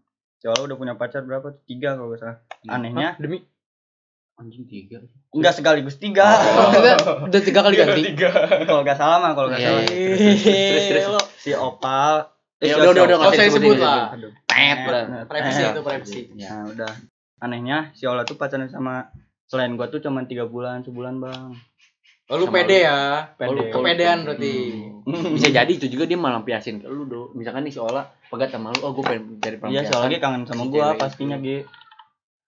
si 0.46 0.54
Ola 0.54 0.62
udah 0.62 0.78
punya 0.78 0.94
pacar 0.94 1.26
berapa 1.26 1.58
tiga 1.66 1.98
kalau 1.98 2.14
gak 2.14 2.22
salah. 2.22 2.38
Anehnya. 2.70 3.18
Hah? 3.18 3.18
demi? 3.18 3.42
Anjing 4.38 4.70
tiga. 4.70 5.02
Enggak 5.34 5.58
sekaligus 5.58 5.98
tiga. 5.98 6.22
Oh, 7.02 7.26
udah, 7.26 7.42
tiga 7.42 7.66
kali 7.66 7.82
ganti. 7.82 8.14
Tiga. 8.14 8.30
kalau 8.70 8.86
gak 8.86 8.94
salah 8.94 9.26
mah 9.26 9.34
kalau 9.34 9.50
gak 9.50 9.58
Iya, 9.58 9.74
salah. 9.74 9.82
iya. 9.90 10.14
Terus, 10.70 10.86
terus. 10.86 11.06
Lo 11.10 11.22
si 11.42 11.50
Opal. 11.58 12.30
Eh, 12.62 12.70
Ya 12.70 12.78
udah, 12.78 12.94
udah, 12.94 13.04
udah, 13.10 13.18
Oh, 13.26 13.34
saya 13.34 13.50
sebut 13.50 13.82
lah. 13.82 14.14
Udah. 14.14 15.26
Privacy 15.26 15.62
eh, 15.66 15.74
itu 15.74 15.82
privacy. 15.82 16.22
Nah 16.38 16.62
udah. 16.70 16.94
Anehnya 17.42 17.90
si 17.98 18.06
Ola 18.06 18.22
tuh 18.22 18.38
pacaran 18.38 18.70
sama 18.70 19.10
selain 19.50 19.74
gua 19.74 19.90
tuh 19.90 19.98
cuma 19.98 20.30
tiga 20.30 20.46
bulan 20.46 20.86
sebulan 20.86 21.26
bang 21.26 21.58
Oh, 22.26 22.36
lu 22.36 22.46
pede 22.48 22.78
lu. 22.78 22.86
ya. 22.86 22.98
Pede. 23.32 23.46
Oh, 23.46 23.54
lu 23.54 23.64
kepedean 23.70 24.20
berarti. 24.24 24.54
bisa 25.06 25.54
jadi 25.54 25.70
itu 25.70 25.86
juga 25.86 26.04
dia 26.04 26.18
malah 26.18 26.42
lampiasin 26.42 26.82
ke 26.82 26.88
lu 26.88 27.06
do 27.06 27.30
misalkan 27.32 27.62
nih 27.62 27.78
Ola 27.78 28.02
pegat 28.26 28.50
sama 28.50 28.74
lu 28.74 28.82
oh 28.82 28.92
gue 28.92 29.06
pengen 29.06 29.38
cari 29.38 29.54
Iya 29.54 29.62
pelampiasan 29.86 29.94
Ola 29.94 30.04
lagi 30.04 30.18
kangen 30.18 30.42
sama 30.44 30.58
Si 30.58 30.68
gua 30.68 30.88
pastinya. 30.96 31.38
Ge 31.38 31.58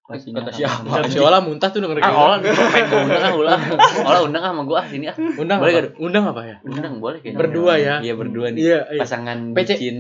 pastinya 0.01 0.41
Kata 0.41 0.51
siapa? 0.51 0.81
gua. 0.81 1.05
Si 1.05 1.19
Ola 1.19 1.38
muntah 1.38 1.69
tuh 1.69 1.79
denger 1.79 1.98
ah 1.98 2.01
kayak 2.01 2.17
Ola 2.17 2.36
pengen 2.41 2.86
gue 2.89 2.97
undang 3.06 3.21
ah 3.21 3.34
Ola 3.36 3.54
Ola 4.02 4.19
undang 4.23 4.41
ah 4.41 4.49
sama 4.49 4.63
gue 4.63 4.73
ah 4.73 4.88
sini 4.88 5.06
ah. 5.06 5.15
Undang 5.38 5.58
Boleh 5.62 5.69
apa? 5.71 5.82
gak? 5.84 5.93
Undang 6.02 6.23
apa 6.25 6.41
ya? 6.43 6.56
undang 6.65 6.93
boleh 6.97 7.17
kayaknya 7.19 7.38
Berdua 7.38 7.73
ya? 7.78 7.95
iya 8.02 8.13
berdua 8.15 8.47
nih 8.49 8.60
Iya, 8.60 8.80
iya. 8.89 9.02
pasangan 9.06 9.38
bikin 9.54 9.97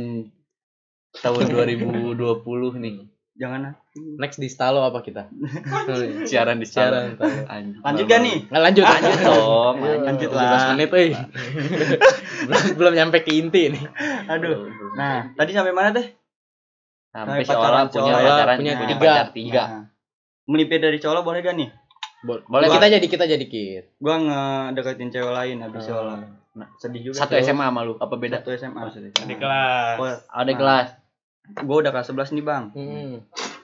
tahun 1.13 1.43
2020 1.45 2.17
nih 2.81 2.95
jangan 3.37 3.61
ah 3.63 3.73
Next 4.17 4.37
di 4.37 4.45
Stalo 4.45 4.81
apa 4.83 4.99
kita? 4.99 5.25
siaran 6.29 6.57
di 6.57 6.65
Siaran. 6.65 7.17
lanjut 7.79 8.05
gak 8.05 8.19
nih 8.19 8.37
Nggak 8.45 8.61
lanjut, 8.63 8.83
lanjut 8.83 9.17
dong 9.23 9.75
lanjut 10.03 10.29
17 10.29 10.35
lah. 10.35 10.61
menit, 10.71 10.89
euy. 10.91 11.09
Belum 12.73 12.93
nyampe 12.93 13.17
ke 13.19 13.31
inti 13.31 13.69
nih. 13.69 13.83
aduh 14.27 14.69
nah 14.93 15.29
tadi 15.31 15.51
sampai 15.51 15.71
mana 15.71 15.89
teh 15.91 16.07
sampai 17.09 17.41
si 17.41 17.49
punya 17.49 18.13
pacaran 18.15 18.57
punya 18.57 18.73
punya 18.75 18.95
tiga. 18.95 19.13
tiga 19.31 19.63
Nah, 19.63 19.83
melipir 20.47 20.79
dari 20.79 20.97
cowok 20.97 21.21
boleh 21.23 21.41
gak 21.41 21.55
nih 21.55 21.69
Boleh, 22.23 22.67
kita 22.67 22.87
jadi 22.89 23.07
kita 23.07 23.25
jadi 23.25 23.45
kit. 23.45 23.93
gua 23.97 24.17
ngedeketin 24.17 25.09
cewek 25.09 25.29
lain 25.31 25.57
habis 25.59 25.85
Ola 25.87 26.17
Ah. 26.17 26.19
nah, 26.55 26.67
sedih 26.75 27.01
juga 27.03 27.21
satu. 27.21 27.37
SMA 27.37 27.61
sama 27.63 27.81
lu 27.81 27.93
apa 27.95 28.13
beda 28.13 28.41
satu 28.41 28.49
SMA 28.51 28.81
Di 29.23 29.35
kelas. 29.35 29.95
Oh, 29.95 30.09
ada 30.27 30.45
Nah. 30.47 30.57
kelas 30.57 30.87
gua 31.59 31.77
udah 31.79 31.91
kelas 31.91 32.09
11 32.09 32.33
nih 32.33 32.43
bang 32.43 32.63
Hmm. 32.71 33.13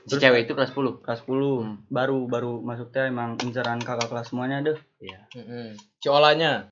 si 0.04 0.16
cewek 0.16 0.44
itu 0.44 0.52
kelas 0.52 0.70
10 0.70 1.00
kelas 1.00 1.20
10 1.22 1.34
Hmm. 1.60 1.76
baru 1.88 2.26
baru 2.26 2.60
masuknya 2.60 3.08
emang 3.08 3.36
inceran 3.40 3.78
kakak 3.78 4.08
kelas 4.08 4.28
semuanya 4.28 4.62
deh 4.62 4.78
Mm-mm. 5.32 5.76
Si 5.98 6.08
Olanya. 6.08 6.68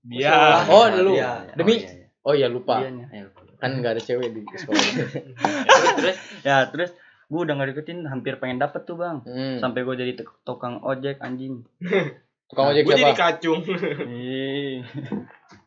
Dia. 0.00 0.62
Oh, 0.66 0.86
lu. 0.88 1.14
Iya. 1.14 1.50
Demi- 1.54 1.80
Oh, 1.80 1.82
iya, 1.82 1.90
iya. 1.90 2.06
Oh 2.22 2.34
iya 2.34 2.46
lupa. 2.46 2.78
Dianya. 2.78 3.06
Ayo. 3.08 3.26
Kan 3.56 3.78
nggak 3.78 3.92
ada 3.92 4.02
cewek 4.02 4.30
di 4.30 4.42
sekolah. 4.44 4.78
terus 5.98 6.16
ya 6.42 6.56
terus 6.66 6.90
gua 7.26 7.40
udah 7.42 7.54
nggak 7.54 7.68
deketin 7.72 8.04
hampir 8.04 8.36
pengen 8.36 8.58
dapet 8.58 8.84
tuh 8.84 8.94
bang 8.94 9.22
Hmm. 9.22 9.56
sampai 9.58 9.80
gua 9.80 9.94
jadi 9.94 10.14
tuk- 10.14 10.38
tukang 10.42 10.78
ojek 10.80 11.18
anjing 11.18 11.64
Tukang 12.44 12.70
ojek 12.70 12.84
Gue 12.84 12.94
jadi 12.94 13.14
kacung. 13.14 13.64
Ih, 14.04 14.84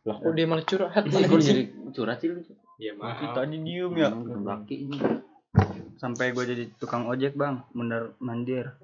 Lah 0.04 0.16
kok 0.16 0.32
dia 0.32 0.46
malah 0.46 0.62
curhat 0.62 1.04
Gue 1.04 1.42
sih? 1.42 1.44
jadi 1.44 1.64
curhat 1.90 2.18
sih 2.18 2.30
Iya 2.78 2.94
maaf. 2.94 3.34
tadi 3.34 3.58
diem 3.66 3.94
ya. 3.98 4.10
Laki 4.14 4.76
ini. 4.86 4.98
Sampai 5.98 6.30
gue 6.30 6.46
jadi 6.46 6.64
tukang 6.78 7.10
ojek 7.10 7.34
bang. 7.34 7.66
Bener 7.74 8.14
mandir. 8.22 8.78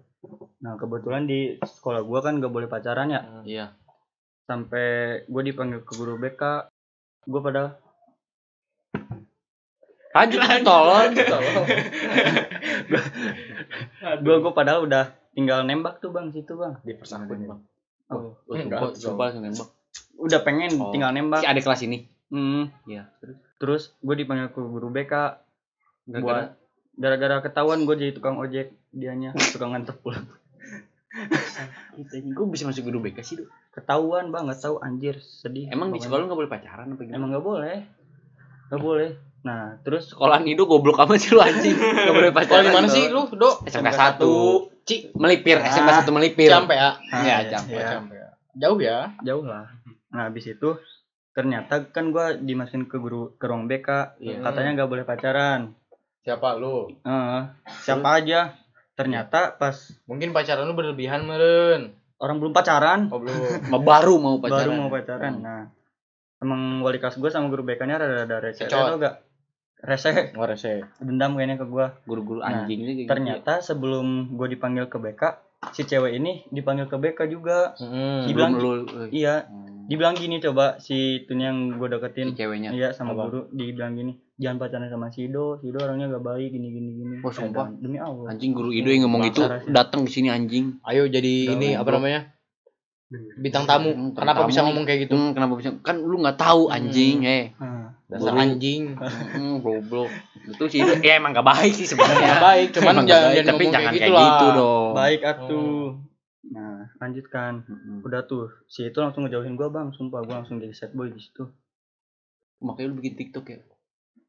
Nah 0.65 0.73
kebetulan 0.81 1.29
di 1.29 1.61
sekolah 1.61 2.01
gua 2.01 2.25
kan 2.25 2.41
gak 2.41 2.49
boleh 2.49 2.65
pacaran 2.65 3.13
ya. 3.13 3.21
Iya. 3.45 3.65
Sampai 4.49 5.21
gue 5.29 5.41
dipanggil 5.45 5.85
ke 5.85 5.93
guru 5.93 6.17
BK 6.17 6.41
gue 7.29 7.41
pada 7.41 7.77
lanjut 10.13 10.41
tolong. 10.61 11.09
Gue 14.21 14.35
gue 14.45 14.53
padahal 14.53 14.85
udah 14.85 15.09
tinggal 15.33 15.65
nembak 15.65 15.97
tuh 15.97 16.13
bang 16.13 16.29
situ 16.29 16.53
bang. 16.53 16.77
Di 16.85 16.93
persakun 16.93 17.49
bang. 17.49 17.61
Oh, 18.13 18.37
enggak, 18.53 18.93
sumpah 18.93 19.33
langsung 19.33 19.41
nembak. 19.41 19.69
Udah 20.21 20.39
pengen 20.45 20.77
Oh. 20.77 20.93
tinggal 20.93 21.09
nembak. 21.09 21.41
Si 21.41 21.49
ada 21.49 21.57
kelas 21.57 21.81
ini 21.89 22.12
Hmm, 22.33 22.73
iya 22.83 23.13
terus 23.15 23.37
terus 23.55 23.83
gue 23.99 24.15
dipanggil 24.15 24.49
ke 24.49 24.57
guru 24.57 24.89
BK 24.89 25.13
Gara-gara- 26.03 26.19
buat 26.19 26.47
gara-gara 26.95 27.35
ketahuan 27.39 27.85
gue 27.85 27.95
jadi 27.95 28.11
tukang 28.11 28.35
ojek 28.35 28.73
dianya 28.89 29.31
tukang 29.49 29.69
nganter 29.71 29.93
pulang 29.95 30.25
gue 32.11 32.45
bisa 32.49 32.65
masuk 32.65 32.83
guru 32.83 32.99
BK 32.99 33.17
sih 33.21 33.35
Dok? 33.37 33.49
ketahuan 33.71 34.29
bang 34.29 34.43
nggak 34.43 34.59
tahu 34.59 34.77
anjir 34.79 35.17
sedih 35.19 35.69
emang 35.69 35.89
di 35.89 35.97
sekolah 35.99 36.25
nggak 36.25 36.35
boleh 36.35 36.51
pacaran 36.51 36.89
apa 36.89 37.01
gimana 37.01 37.15
emang 37.15 37.29
nggak 37.31 37.45
boleh 37.45 37.77
nggak 38.67 38.81
boleh 38.81 39.09
nah 39.39 39.77
terus 39.79 40.07
sekolahan 40.07 40.41
itu 40.47 40.63
goblok 40.63 40.97
amat 40.99 41.19
sih 41.19 41.29
lu 41.29 41.39
anjing 41.39 41.75
nggak 41.75 42.15
boleh 42.15 42.31
pacaran 42.31 42.63
di 42.63 42.71
mana 42.71 42.87
sih 42.87 43.05
lu, 43.07 43.27
Dok? 43.27 43.61
SMK 43.63 43.93
1 44.17 44.81
Ci 44.83 44.95
melipir 45.13 45.57
Ah. 45.57 45.69
SMK 45.69 45.89
1 46.01 46.11
melipir 46.11 46.49
Campe 46.49 46.73
ya? 46.73 46.91
Iya, 47.13 47.35
Ah, 47.35 47.41
Campe. 47.47 47.71
ya. 47.73 47.87
Campe 47.89 48.15
ya. 48.15 48.29
Jauh 48.55 48.79
ya? 48.79 48.97
jauh 49.19 49.43
lah 49.43 49.69
nah 50.09 50.27
habis 50.27 50.45
itu 50.45 50.69
ternyata 51.33 51.83
kan 51.87 52.09
gua 52.09 52.33
dimasukin 52.33 52.85
ke 52.85 52.95
guru 52.95 53.33
ke 53.33 53.43
ruang 53.43 53.65
BK 53.65 54.17
Iya. 54.17 54.39
katanya 54.41 54.69
nggak 54.75 54.89
boleh 54.89 55.03
pacaran 55.03 55.73
Siapa 56.21 56.55
lu? 56.55 56.87
Eh, 57.03 57.41
siapa 57.81 58.15
aja 58.15 58.55
ternyata 58.93 59.53
pas 59.53 59.75
Mungkin 60.05 60.31
pacaran 60.31 60.63
lu 60.63 60.71
berlebihan 60.71 61.23
meren. 61.23 61.91
orang 62.15 62.37
belum 62.37 62.51
pacaran 62.51 63.09
Oh 63.09 63.19
belum. 63.19 63.73
Baru 63.83 64.15
mau 64.15 64.37
pacaran 64.37 64.63
baru 64.63 64.71
mau 64.77 64.87
pacaran 64.87 65.33
nah 65.37 65.63
emang 66.37 66.79
wali 66.79 66.97
kelas 66.97 67.17
gua 67.17 67.27
sama 67.27 67.47
guru 67.47 67.63
BK 67.63 67.83
nya 67.83 67.97
rada 67.97 68.23
rada 68.23 68.37
rese 68.39 68.63
Kecot. 68.63 68.79
tau 68.85 68.97
gak 68.97 69.15
rese 69.81 70.31
Ngorese. 70.31 70.85
dendam 70.97 71.33
kayaknya 71.33 71.55
ke 71.55 71.65
gua 71.65 71.97
guru-guru 72.03 72.39
Nah, 72.39 72.63
anjing 72.63 72.83
gitu. 72.85 73.03
ternyata 73.05 73.59
sebelum 73.59 74.05
gua 74.31 74.47
dipanggil 74.47 74.85
ke 74.85 74.95
BK 74.95 75.21
si 75.71 75.81
cewek 75.83 76.13
ini 76.13 76.43
dipanggil 76.47 76.85
ke 76.85 76.95
BK 76.95 77.19
juga 77.27 77.71
Hmm. 77.75 78.25
Dibilang- 78.25 78.53
belum 78.53 78.71
lu 78.83 79.05
iya 79.09 79.43
Hmm. 79.43 79.85
dibilang 79.85 80.13
gini 80.13 80.39
coba 80.39 80.77
si 80.77 80.95
itunya 81.21 81.47
yang 81.47 81.73
gue 81.73 81.85
si 81.85 81.93
deketin 81.93 82.27
ceweknya 82.33 82.69
iya 82.69 82.89
sama 82.89 83.13
Apa? 83.13 83.23
guru 83.25 83.41
dibilang 83.49 83.93
gini 83.93 84.11
jangan 84.35 84.57
pacaran 84.57 84.87
sama 84.87 85.07
Sido 85.07 85.57
Sido 85.57 85.77
orangnya 85.77 86.09
gak 86.09 86.23
baik 86.23 86.49
gini 86.49 86.67
gini 86.69 86.89
gini 86.95 87.15
Oh, 87.19 87.29
sumpah? 87.29 87.67
Dan- 87.67 87.79
demi 87.79 87.97
Allah 87.97 88.27
Anjing 88.27 88.51
guru 88.51 88.69
Ido 88.69 88.89
yang 88.89 89.05
ngomong 89.05 89.23
itu 89.25 89.39
Parah 89.39 89.59
sih. 89.59 89.69
datang 89.69 90.01
di 90.03 90.11
sini 90.11 90.27
anjing. 90.27 90.81
Ayo 90.81 91.05
jadi 91.05 91.33
Udah, 91.45 91.55
ini 91.55 91.67
apa 91.73 91.85
bro. 91.85 91.95
namanya? 91.97 92.19
Bintang 93.35 93.63
tamu. 93.63 93.89
Hmm, 93.89 94.11
Kenapa 94.11 94.41
tamu 94.41 94.49
bisa 94.49 94.59
nih. 94.59 94.65
ngomong 94.65 94.83
kayak 94.83 94.99
gitu? 95.01 95.13
Hmm, 95.13 95.31
kenapa 95.31 95.53
bisa? 95.55 95.69
Kan 95.79 95.95
lu 95.99 96.17
nggak 96.17 96.35
tahu 96.35 96.67
anjing, 96.67 97.23
eh. 97.23 97.53
Nah, 97.55 97.93
Dasar 98.05 98.33
anjing. 98.35 98.93
Hmm, 98.95 99.59
goblok. 99.59 100.09
Itu 100.45 100.65
sih 100.67 100.79
ya 100.99 101.13
emang 101.15 101.31
gak 101.31 101.45
baik 101.45 101.71
sih 101.71 101.85
sebenarnya. 101.85 102.37
Baik, 102.37 102.73
cuman 102.73 102.93
Emang 102.93 103.05
jangan, 103.05 103.25
baik, 103.25 103.37
jangan 103.37 103.49
tapi 103.49 103.63
jangan 103.65 103.79
kayak 103.85 103.93
kayak 103.95 104.11
gitu, 104.11 104.23
gitu 104.27 104.47
dong. 104.53 104.91
baik 104.93 105.21
atuh 105.23 105.85
nah 106.43 106.75
lanjutkan 106.99 107.53
Mm-mm. 107.63 108.03
udah 108.03 108.27
tuh 108.27 108.51
si 108.67 108.83
itu 108.83 108.99
langsung 108.99 109.23
ngejauhin 109.23 109.55
gua 109.55 109.71
bang 109.71 109.89
sumpah 109.89 110.21
gua 110.21 110.43
langsung 110.43 110.59
jadi 110.59 110.75
sad 110.75 110.91
boy 110.91 111.07
di 111.07 111.17
situ 111.17 111.47
Makanya 112.59 112.87
lu 112.89 112.95
bikin 112.97 113.13
TikTok 113.17 113.45
ya. 113.45 113.59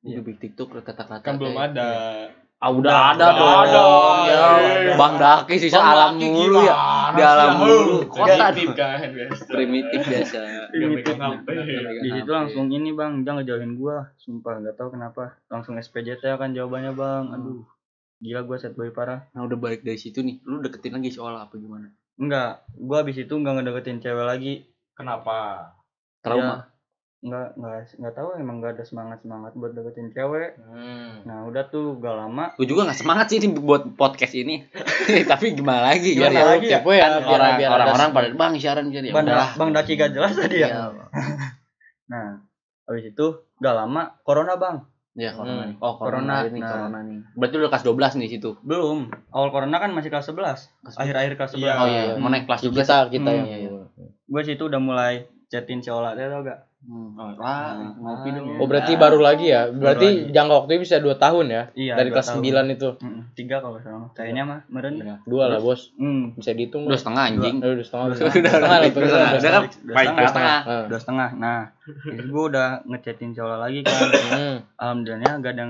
Iya. 0.01 0.19
Lu 0.19 0.23
bikin 0.23 0.41
TikTok 0.41 0.69
kata-kata. 0.77 1.21
Kan 1.21 1.37
belum 1.37 1.55
ada. 1.55 1.87
Ah 2.57 2.71
udah 2.71 2.95
ada 3.13 3.27
Udah 3.29 3.31
dong. 3.35 4.19
ada. 4.25 4.43
Ya. 4.81 4.95
Bang 4.95 5.15
Daki 5.17 5.55
sih 5.57 5.71
alam 5.71 6.17
mulu 6.17 6.63
ya. 6.63 6.75
Di 7.15 7.23
alam 7.23 7.51
mulu. 7.59 7.99
Kota 8.07 8.51
Primitif 8.51 8.75
kan 8.75 9.11
biasa. 9.11 9.43
primitif 9.47 10.01
biasa. 10.03 10.41
Megang 10.75 11.21
HP. 11.23 11.47
di 12.03 12.09
situ 12.11 12.31
langsung 12.31 12.67
ini 12.69 12.91
bang 12.91 13.23
dia 13.23 13.33
ngejauhin 13.33 13.79
gua 13.79 14.11
sumpah 14.19 14.59
nggak 14.59 14.75
tahu 14.75 14.99
kenapa 14.99 15.39
langsung 15.47 15.79
SPJT 15.79 16.27
kan 16.35 16.51
jawabannya 16.51 16.93
bang 16.93 17.25
aduh 17.31 17.63
gila 18.19 18.43
gua 18.43 18.57
sad 18.59 18.75
boy 18.75 18.91
parah 18.91 19.31
Nah 19.33 19.47
udah 19.47 19.55
balik 19.55 19.87
dari 19.87 19.97
situ 19.97 20.19
nih, 20.21 20.43
lu 20.43 20.59
deketin 20.59 20.97
lagi 20.97 21.11
soal 21.11 21.37
apa 21.37 21.55
gimana? 21.55 21.95
enggak 22.15 22.63
gua 22.75 23.03
abis 23.03 23.23
itu 23.23 23.35
nggak 23.35 23.63
ngedeketin 23.63 23.99
cewek 23.99 24.27
lagi 24.27 24.55
Kenapa? 24.95 25.71
Trauma. 26.23 26.71
Nggak 27.25 27.57
nggak 27.57 27.75
nggak 27.97 28.15
tahu 28.15 28.29
emang 28.37 28.61
nggak 28.61 28.77
ada 28.77 28.85
semangat 28.85 29.19
semangat 29.19 29.53
buat 29.55 29.73
deketin 29.73 30.13
cewek 30.13 30.61
Hmm. 30.61 31.25
nah 31.25 31.43
udah 31.43 31.65
tuh 31.67 31.97
gak 31.97 32.13
lama 32.15 32.53
Gue 32.55 32.67
juga 32.67 32.85
gak 32.85 32.97
semangat 32.97 33.27
sih 33.27 33.39
ini 33.39 33.49
buat 33.51 33.89
podcast 33.95 34.35
ini. 34.35 34.61
Tapi 35.33 35.53
gimana 35.53 35.89
lagi 35.89 36.13
kan 36.15 36.29
ya, 36.29 36.45
lagi 36.47 36.69
ya? 36.69 36.79
ya, 36.79 37.07
Kan 37.09 37.25
biar 37.25 37.33
orang 37.35 37.53
biar 37.57 37.71
ada 37.71 37.77
orang-orang 37.81 38.11
pada 38.13 38.29
bang 38.31 38.53
siaran 38.55 38.87
jadi 38.89 39.09
ya 39.09 39.15
bang, 39.15 39.25
udahlah. 39.25 39.51
bang 39.55 39.71
Daki 39.73 39.93
gak 39.95 40.13
jelas 40.13 40.33
tadi 40.35 40.57
ya 40.59 40.69
Iya. 40.69 40.85
nah 42.13 42.27
abis 42.85 43.05
itu 43.09 43.27
gak 43.57 43.75
lama 43.75 44.03
corona 44.21 44.55
bang 44.55 44.79
Ya, 45.15 45.31
corona 45.31 45.63
Hmm. 45.63 45.71
nih. 45.71 45.77
Oh, 45.79 45.95
corona, 45.95 46.35
Corona, 46.35 46.35
nih, 46.45 46.59
nah. 46.59 46.71
corona 46.75 46.99
nih. 47.01 47.19
Berarti 47.33 47.55
udah 47.55 47.71
kelas 47.71 47.85
12 47.87 48.19
nih 48.19 48.29
situ. 48.29 48.51
belum 48.61 48.99
awal 49.31 49.49
corona 49.49 49.79
kan 49.79 49.89
masih 49.89 50.11
kelas 50.11 50.27
11 50.27 50.75
Kelas 50.83 50.97
akhir-akhir 50.99 51.33
kelas 51.39 51.51
11 51.55 51.63
Iya. 51.63 51.73
Oh 51.73 51.87
iya, 51.87 52.03
iya. 52.05 52.15
mau 52.17 52.29
naik 52.29 52.45
kelas 52.45 52.61
juga 52.61 52.83
kita 52.83 52.97
kita 53.09 53.23
Hmm. 53.25 53.39
yang 53.39 53.47
Iya, 53.47 53.59
iya. 53.63 53.71
gue 54.27 54.43
situ 54.43 54.63
udah 54.67 54.81
mulai 54.83 55.31
chatin 55.47 55.79
si 55.79 55.89
Ola 55.89 56.13
tau 56.15 56.41
gak 56.41 56.61
Hmm. 56.85 57.17
Oh, 57.17 57.33
Nah, 57.33 57.81
ngopi 57.97 58.29
dong. 58.29 58.61
Oh 58.61 58.69
berarti 58.69 58.93
baru 58.95 59.17
lagi 59.17 59.49
ya? 59.49 59.73
Berarti 59.73 60.05
lagi. 60.05 60.37
jangka 60.37 60.53
waktunya 60.55 60.81
bisa 60.85 61.01
2 61.01 61.17
tahun 61.17 61.47
ya? 61.49 61.63
iya 61.73 61.97
Dari 61.97 62.13
dua 62.13 62.21
kelas 62.21 62.29
tahun. 62.29 62.45
9 62.45 62.77
itu. 62.77 62.89
Mm, 63.01 63.21
tiga 63.33 63.57
kalau 63.59 63.81
salah 63.81 64.13
kayaknya 64.13 64.45
mah 64.45 64.61
meren 64.69 64.95
Iya. 64.95 65.17
Dua 65.25 65.49
lah 65.49 65.65
bos. 65.65 65.97
hmm, 65.97 66.37
Bisa 66.37 66.53
dihitung. 66.53 66.85
Udah 66.85 66.93
nggak? 66.93 67.01
setengah 67.01 67.23
anjing. 67.25 67.57
Eh, 67.57 67.71
Udah 67.73 67.87
setengah. 67.89 68.05
Udah 68.05 68.13
Udah 68.13 68.29
setengah. 68.29 68.53
setengah 68.53 68.69
lah. 68.69 68.85
Udah 68.85 68.93
bener, 68.93 69.09
setengah. 69.09 69.25
udah 69.25 69.41
Udah 69.41 69.49
kan 69.49 69.63
Udah 69.65 69.95
baik 69.97 70.05
setengah. 70.05 70.29
setengah. 70.29 70.59
Ah. 70.61 70.85
dua 70.85 70.99
setengah 71.01 71.29
nah 71.35 71.59
gue 72.05 72.45
udah 72.45 72.69
ngechatin 72.85 73.31
Ola 73.35 73.57
lagi 73.59 73.79
kan 73.81 73.97
Hmm. 74.31 74.57
alhamdulillahnya 74.77 75.33
gak 75.39 75.53
ada 75.55 75.63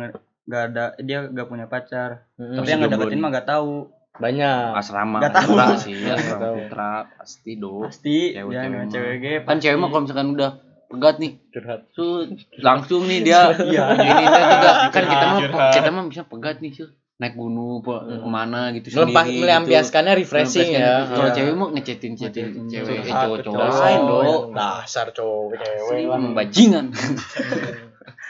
gak 0.44 0.62
ada 0.68 0.84
dia 0.98 1.18
gak 1.24 1.46
punya 1.46 1.66
pacar 1.66 2.26
Hmm. 2.34 2.58
tapi 2.58 2.66
yang 2.68 2.82
ngedeketin 2.82 3.20
mah 3.20 3.30
gak 3.32 3.46
tahu 3.48 3.86
banyak. 4.14 4.66
Asrama 4.72 5.18
Nggak 5.18 5.34
tahu. 5.34 5.50
putra 5.52 5.66
sih, 5.76 5.98
asrama 6.06 6.48
putra 6.56 6.90
pasti 7.14 7.50
dong. 7.56 7.82
pasti 7.84 8.16
Cewek- 8.30 8.52
dia 8.52 8.62
cewek 8.62 8.86
cewek 8.88 9.14
ge 9.18 9.32
Kan 9.42 9.56
cewek 9.58 9.76
mah 9.76 9.88
kalau 9.88 10.02
misalkan 10.02 10.28
udah 10.30 10.50
pegat 10.86 11.16
nih, 11.16 11.32
Curhat. 11.50 11.80
tuh 11.90 12.30
langsung 12.56 13.02
nih 13.04 13.20
dia 13.20 13.50
Iya. 13.66 13.84
ini 13.92 14.24
teh 14.24 14.44
pegat. 14.46 14.76
kan 14.88 15.04
kita 15.04 15.24
mah 15.26 15.40
Curhat. 15.40 15.72
kita 15.72 15.88
mah 15.90 16.04
bisa 16.06 16.22
pegat 16.22 16.56
nih 16.58 16.70
sih 16.72 16.86
naik 17.16 17.34
gunung 17.34 17.78
pe- 17.80 17.94
Hmm. 17.96 18.20
ke 18.20 18.28
mana 18.28 18.60
gitu 18.70 18.90
Melempah, 18.92 19.22
sendiri 19.22 19.40
melampiaskannya 19.40 20.12
refreshing 20.16 20.66
Melampiaskan 20.68 20.82
ya. 20.84 20.94
gitu. 21.00 21.10
Kalau 21.12 21.24
Iya. 21.24 21.34
cewek 21.36 21.54
mau 21.56 21.68
ngechatin 21.68 22.12
chatin 22.12 22.44
Ngechatin 22.46 22.64
cewek 22.68 22.96
eh, 22.96 23.14
cowok-cowok 23.16 23.58
curhat. 23.58 23.80
lain 23.80 24.00
dong. 24.04 24.42
Dasar 24.52 25.06
cowok 25.08 25.50
cewek 25.56 25.98
bajingan. 26.32 26.86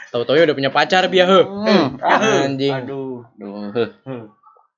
Tahu-tahu 0.07 0.37
udah 0.39 0.55
punya 0.55 0.71
pacar 0.71 1.03
dia, 1.05 1.25
heh. 1.25 1.43
Hmm. 1.43 1.85
Anjing. 1.99 2.73
aduh 2.73 3.25
Duh, 3.35 3.67
heh. 3.69 3.89
Hmm. 4.01 4.24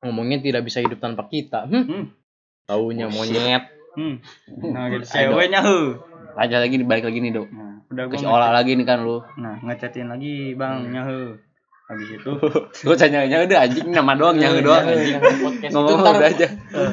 Ngomongnya 0.07 0.39
tidak 0.39 0.63
bisa 0.63 0.79
hidup 0.79 0.97
tanpa 0.97 1.27
kita. 1.27 1.63
Hmm. 1.63 1.83
Hmm. 1.83 2.05
Taunya 2.63 3.05
Oh, 3.05 3.13
monyet. 3.13 3.63
Hmm. 3.93 4.15
Nah, 4.67 4.87
gitu 4.89 5.03
ceweknya 5.11 5.61
lagi 6.37 6.75
balik 6.81 7.03
lagi 7.03 7.19
nih, 7.19 7.31
Dok. 7.33 7.47
Nah, 7.49 7.73
udah 7.87 8.03
Ke 8.05 8.09
gua 8.09 8.19
sekolah 8.19 8.49
lagi 8.51 8.71
nih 8.73 8.85
kan 8.85 8.99
lu. 9.01 9.17
Nah, 9.35 9.55
ngechatin 9.59 10.07
lagi 10.07 10.53
bang 10.53 10.75
Hmm. 10.79 10.93
nyahe. 10.93 11.21
Habis 11.87 12.09
itu 12.13 12.31
Gua 12.85 12.95
tanya 12.95 13.23
nyawa 13.23 13.47
udah 13.47 13.59
anjing 13.63 13.87
nama 13.89 14.11
doang 14.13 14.35
nyawa 14.35 14.59
doang 14.59 14.83
anjing. 14.85 15.17
Ngomong 15.71 15.97
ntar 15.97 16.13
udah 16.15 16.29
aja. 16.29 16.47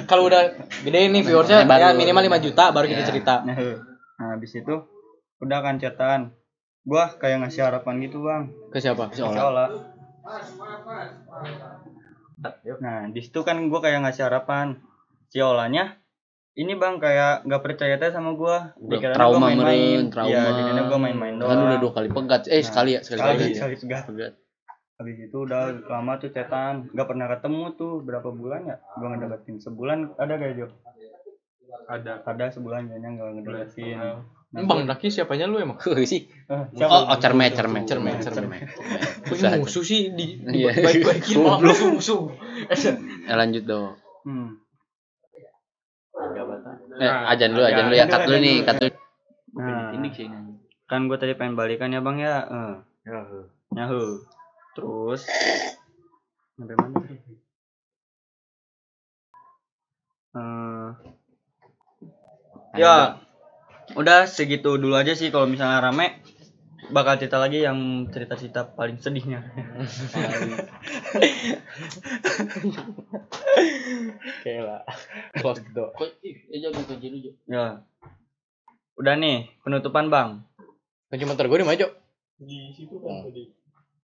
kalau 0.07 0.31
udah 0.31 0.43
gede 0.81 1.11
nih 1.11 1.21
viewersnya 1.21 1.67
Baru- 1.67 1.83
ya 1.83 1.89
minimal 1.93 2.23
5 2.25 2.39
juta 2.41 2.71
baru 2.71 2.87
kita 2.87 3.03
Iya. 3.03 3.09
cerita. 3.11 3.35
Nah, 3.43 3.59
habis 4.31 4.55
itu 4.55 4.75
udah 5.39 5.59
kan 5.61 5.77
chatan. 5.77 6.31
Gua 6.85 7.11
kayak 7.11 7.43
ngasih 7.43 7.65
harapan 7.65 7.97
gitu, 8.01 8.23
Bang. 8.23 8.55
Ke 8.69 8.79
siapa? 8.79 9.11
Ke 9.11 9.19
Ola. 9.21 9.67
Nah, 12.37 13.09
di 13.09 13.21
situ 13.21 13.41
kan 13.41 13.57
gua 13.67 13.81
kayak 13.81 14.03
ngasih 14.03 14.27
harapan. 14.27 14.79
Si 15.29 15.39
Olanya 15.39 15.99
ini 16.55 16.73
bang 16.73 16.97
kayak 16.97 17.43
nggak 17.43 17.63
percaya 17.63 17.95
teh 17.97 18.09
sama 18.09 18.39
Dikiranya 18.79 19.17
trauma 19.17 19.37
gua 19.37 19.47
main-main. 19.51 19.75
meren, 19.99 20.05
trauma. 20.09 20.31
iya 20.31 20.43
dikiranya 20.49 20.85
gua 20.87 21.01
main-main 21.01 21.35
doang 21.35 21.51
Kan 21.51 21.59
udah 21.61 21.79
dua 21.79 21.93
kali 21.93 22.09
pegat. 22.09 22.43
Eh, 22.47 22.55
Nah, 22.55 22.63
sekali 22.63 22.91
ya, 22.95 23.01
sekali 23.01 23.19
sekali 23.19 23.35
pegat 23.35 23.43
ya. 23.45 23.55
sekali 23.57 23.75
segat 23.77 24.05
Pegat. 24.07 24.33
habis 24.95 25.17
itu 25.19 25.37
udah 25.37 25.63
lama 25.85 26.13
tuh 26.17 26.31
cetan 26.31 26.87
nggak 26.89 27.09
pernah 27.11 27.27
ketemu 27.27 27.65
tuh 27.75 27.93
berapa 28.01 28.31
bulan 28.31 28.63
ya 28.65 28.77
gua 28.95 29.07
ngedeketin 29.11 29.59
sebulan 29.59 29.99
ada 30.15 30.33
gak 30.33 30.55
Jo 30.55 30.67
Ada. 31.85 32.23
ada 32.23 32.45
sebulan 32.49 32.87
kayaknya 32.87 33.11
nggak 33.13 33.31
ngedeketin 33.35 33.99
Nah, 34.55 34.63
Bang 34.65 34.87
Daki 34.87 35.11
siapanya 35.11 35.51
lu 35.51 35.59
emang? 35.59 35.75
Wih, 35.83 36.07
sih. 36.07 36.31
eh, 36.47 36.65
Oh, 36.87 37.11
oh 37.11 37.19
cermet, 37.19 37.51
cermet, 37.51 37.83
Cermet, 37.83 38.23
cermet, 38.23 38.23
cermet. 38.23 38.61
cermet. 38.63 38.63
Kok 39.27 39.35
Susah. 39.35 39.51
ini 39.51 39.59
musuh 39.59 39.83
sih 39.83 40.01
di, 40.15 40.39
di 40.39 40.63
Iya. 40.63 40.71
baik-baikin 40.79 41.35
malah 41.37 41.59
Goblok. 41.59 41.75
musuh-musuh. 41.75 42.23
Ya, 43.27 43.35
lanjut 43.35 43.65
dong. 43.65 43.99
hmm. 44.23 44.49
Eh, 46.95 47.11
ajan 47.35 47.51
dulu, 47.51 47.67
ajan 47.67 47.83
dulu 47.85 47.97
ya. 47.97 48.07
Cut 48.07 48.23
dulu 48.25 48.39
nih, 48.39 48.57
cut 48.63 48.77
dulu. 48.79 48.93
nah 49.55 49.91
Ini 49.93 50.09
sih. 50.13 50.29
kan 50.85 51.09
gue 51.09 51.17
tadi 51.17 51.35
pengen 51.35 51.57
balikan 51.57 51.89
ya 51.89 51.99
bang 51.99 52.19
ya 52.21 52.45
eh 52.45 52.75
nyahu 53.73 54.21
terus 54.73 55.25
sampai 56.55 56.77
mana 56.77 56.99
Eh, 60.35 60.89
ya 62.77 63.24
udah 63.95 64.27
segitu 64.27 64.75
dulu 64.75 64.95
aja 64.95 65.13
sih 65.13 65.29
kalau 65.29 65.47
misalnya 65.47 65.79
rame 65.81 66.19
bakal 66.87 67.17
cerita 67.17 67.39
lagi 67.39 67.61
yang 67.61 67.79
cerita-cerita 68.09 68.75
paling 68.75 68.99
sedihnya 68.99 69.41
Oke 74.35 74.53
lah. 74.59 74.83
Close 75.35 75.63
the 75.63 75.73
door. 75.73 75.91
Ya 77.47 77.81
udah 78.95 79.15
nih 79.15 79.51
penutupan 79.61 80.07
bang 80.07 80.39
Kunci 81.11 81.27
motor 81.27 81.47
gue 81.47 81.59
di 81.59 81.67
mana, 81.67 81.75
Jok? 81.77 81.93
Di 82.41 82.71
situ 82.71 82.95
Oh. 82.97 83.11
kan 83.23 83.27
tadi. 83.27 83.51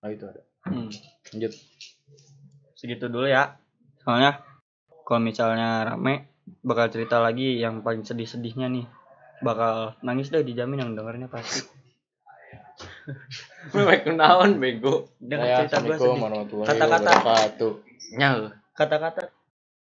Oh 0.01 0.09
itu 0.09 0.25
ada. 0.25 0.43
Hmm, 0.63 0.91
Lanjut. 1.31 1.53
segitu 2.75 3.07
dulu 3.07 3.27
ya 3.27 3.61
soalnya 3.99 4.41
kalau 5.05 5.21
misalnya 5.21 5.85
rame 5.85 6.33
bakal 6.61 6.89
cerita 6.89 7.21
lagi 7.21 7.57
yang 7.57 7.85
paling 7.85 8.03
sedih-sedihnya 8.03 8.67
nih 8.67 8.87
bakal 9.41 9.97
nangis 10.05 10.29
deh 10.33 10.45
dijamin 10.45 10.85
yang 10.85 10.93
dengernya 10.97 11.29
pasti 11.29 11.65
Baik 13.77 14.09
kenaon 14.09 14.57
bego. 14.57 15.13
Dengar 15.21 15.69
Saya 15.69 15.69
cerita 15.69 16.01
Assalamualaikum 16.01 16.65
sedih 16.65 16.69
Kata-kata. 16.69 17.13
Nyawa. 18.17 18.49
kata-kata 18.73 19.23